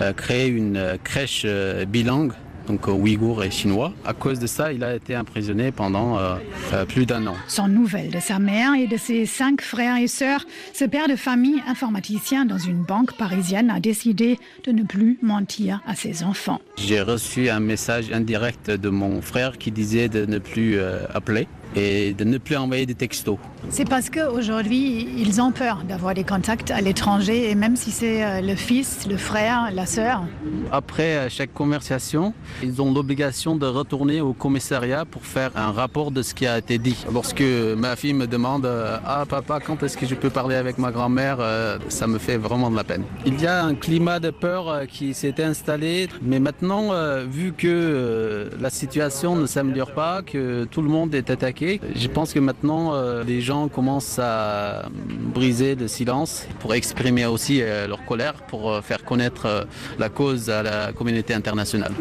euh, 0.00 0.12
créer 0.12 0.48
une 0.48 0.98
crèche 1.04 1.42
euh, 1.46 1.86
bilingue 1.86 2.32
donc 2.66 2.88
euh, 2.88 2.92
ouïghour 2.92 3.44
et 3.44 3.50
chinois. 3.50 3.92
À 4.04 4.12
cause 4.12 4.38
de 4.38 4.46
ça, 4.46 4.72
il 4.72 4.84
a 4.84 4.94
été 4.94 5.16
emprisonné 5.16 5.72
pendant 5.72 6.18
euh, 6.18 6.36
euh, 6.72 6.84
plus 6.84 7.06
d'un 7.06 7.26
an. 7.26 7.34
Sans 7.48 7.68
nouvelles 7.68 8.10
de 8.10 8.20
sa 8.20 8.38
mère 8.38 8.74
et 8.74 8.86
de 8.86 8.96
ses 8.96 9.26
cinq 9.26 9.60
frères 9.60 9.96
et 9.96 10.08
sœurs, 10.08 10.44
ce 10.72 10.84
père 10.84 11.08
de 11.08 11.16
famille 11.16 11.62
informaticien 11.66 12.44
dans 12.44 12.58
une 12.58 12.82
banque 12.82 13.16
parisienne 13.16 13.70
a 13.70 13.80
décidé 13.80 14.38
de 14.64 14.72
ne 14.72 14.82
plus 14.82 15.18
mentir 15.22 15.80
à 15.86 15.94
ses 15.94 16.22
enfants. 16.22 16.60
J'ai 16.76 17.00
reçu 17.00 17.48
un 17.48 17.60
message 17.60 18.12
indirect 18.12 18.70
de 18.70 18.88
mon 18.88 19.20
frère 19.22 19.58
qui 19.58 19.70
disait 19.70 20.08
de 20.08 20.26
ne 20.26 20.38
plus 20.38 20.78
euh, 20.78 21.00
appeler 21.14 21.48
et 21.76 22.14
de 22.14 22.24
ne 22.24 22.38
plus 22.38 22.56
envoyer 22.56 22.86
des 22.86 22.94
textos. 22.94 23.38
C'est 23.68 23.88
parce 23.88 24.10
qu'aujourd'hui, 24.10 25.08
ils 25.16 25.40
ont 25.40 25.52
peur 25.52 25.82
d'avoir 25.88 26.14
des 26.14 26.24
contacts 26.24 26.70
à 26.70 26.80
l'étranger, 26.80 27.50
et 27.50 27.54
même 27.54 27.76
si 27.76 27.90
c'est 27.90 28.24
euh, 28.24 28.40
le 28.40 28.54
fils, 28.54 29.06
le 29.08 29.16
frère, 29.16 29.70
la 29.72 29.86
sœur. 29.86 30.24
Après 30.72 31.16
euh, 31.16 31.28
chaque 31.28 31.52
conversation, 31.52 32.32
ils 32.62 32.80
ont 32.80 32.92
l'obligation 32.92 33.56
de 33.56 33.66
retourner 33.66 34.20
au 34.20 34.32
commissariat 34.32 35.04
pour 35.04 35.24
faire 35.26 35.50
un 35.56 35.70
rapport 35.70 36.10
de 36.10 36.22
ce 36.22 36.34
qui 36.34 36.46
a 36.46 36.58
été 36.58 36.78
dit. 36.78 36.96
Lorsque 37.12 37.44
ma 37.76 37.96
fille 37.96 38.14
me 38.14 38.26
demande 38.26 38.66
euh, 38.66 38.98
Ah 39.04 39.24
papa, 39.28 39.60
quand 39.60 39.82
est-ce 39.82 39.96
que 39.96 40.06
je 40.06 40.14
peux 40.14 40.30
parler 40.30 40.56
avec 40.56 40.78
ma 40.78 40.90
grand-mère 40.90 41.38
euh, 41.40 41.78
Ça 41.88 42.06
me 42.06 42.18
fait 42.18 42.36
vraiment 42.36 42.70
de 42.70 42.76
la 42.76 42.84
peine. 42.84 43.02
Il 43.24 43.40
y 43.40 43.46
a 43.46 43.64
un 43.64 43.74
climat 43.74 44.20
de 44.20 44.30
peur 44.30 44.68
euh, 44.68 44.84
qui 44.86 45.14
s'est 45.14 45.42
installé, 45.42 46.08
mais 46.22 46.38
maintenant, 46.38 46.92
euh, 46.92 47.24
vu 47.28 47.52
que 47.52 47.66
euh, 47.66 48.50
la 48.60 48.70
situation 48.70 49.36
ne 49.36 49.46
s'améliore 49.46 49.92
pas, 49.92 50.22
que 50.22 50.64
tout 50.64 50.82
le 50.82 50.88
monde 50.88 51.14
est 51.14 51.30
attaqué, 51.30 51.65
je 51.94 52.08
pense 52.08 52.32
que 52.32 52.38
maintenant 52.38 52.94
euh, 52.94 53.24
les 53.24 53.40
gens 53.40 53.68
commencent 53.68 54.18
à 54.18 54.88
briser 55.34 55.74
le 55.74 55.88
silence 55.88 56.46
pour 56.60 56.74
exprimer 56.74 57.26
aussi 57.26 57.60
euh, 57.60 57.86
leur 57.86 58.04
colère, 58.04 58.34
pour 58.48 58.70
euh, 58.70 58.80
faire 58.80 59.04
connaître 59.04 59.46
euh, 59.46 59.64
la 59.98 60.08
cause 60.08 60.50
à 60.50 60.62
la 60.62 60.92
communauté 60.92 61.34
internationale. 61.34 61.92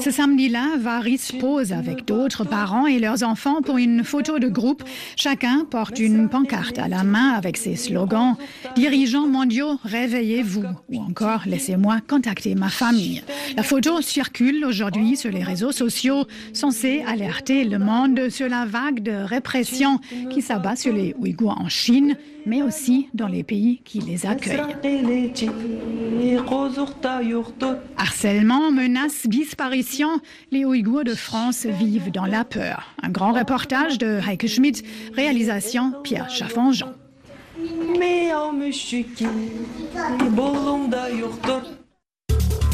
Ce 0.00 0.10
samedi-là, 0.10 0.64
Varis 0.78 1.30
pose 1.40 1.72
avec 1.72 2.04
d'autres 2.04 2.44
parents 2.44 2.86
et 2.86 2.98
leurs 2.98 3.22
enfants 3.22 3.62
pour 3.62 3.78
une 3.78 4.04
photo 4.04 4.38
de 4.38 4.48
groupe. 4.48 4.82
Chacun 5.16 5.64
porte 5.70 5.98
une 5.98 6.28
pancarte 6.28 6.78
à 6.78 6.88
la 6.88 7.04
main 7.04 7.30
avec 7.30 7.56
ses 7.56 7.76
slogans 7.76 8.36
Dirigeants 8.76 9.26
mondiaux, 9.26 9.78
réveillez-vous 9.84 10.64
ou 10.90 11.00
encore 11.00 11.42
Laissez-moi 11.46 11.98
contacter 12.06 12.54
ma 12.54 12.68
famille. 12.68 13.22
La 13.56 13.62
photo 13.62 14.00
circule 14.00 14.64
aujourd'hui 14.64 15.16
sur 15.16 15.30
les 15.30 15.42
réseaux 15.42 15.72
sociaux, 15.72 15.89
censée 16.52 17.02
alerter 17.06 17.64
le 17.64 17.78
monde 17.78 18.28
sur 18.30 18.48
la 18.48 18.64
vague 18.64 19.02
de 19.02 19.12
répression 19.12 19.98
qui 20.30 20.42
s'abat 20.42 20.76
sur 20.76 20.92
les 20.92 21.14
Ouïghours 21.18 21.58
en 21.60 21.68
Chine, 21.68 22.16
mais 22.46 22.62
aussi 22.62 23.08
dans 23.14 23.26
les 23.28 23.42
pays 23.42 23.80
qui 23.84 24.00
les 24.00 24.26
accueillent. 24.26 24.60
Harcèlement, 27.96 28.70
menaces, 28.70 29.26
disparition, 29.26 30.20
les 30.50 30.64
Ouïghours 30.64 31.04
de 31.04 31.14
France 31.14 31.66
vivent 31.66 32.10
dans 32.10 32.26
la 32.26 32.44
peur. 32.44 32.94
Un 33.02 33.10
grand 33.10 33.32
reportage 33.32 33.98
de 33.98 34.18
Heike 34.26 34.46
Schmidt, 34.46 34.82
réalisation 35.14 35.92
Pierre 36.02 36.30
Chaffanjean. 36.30 36.94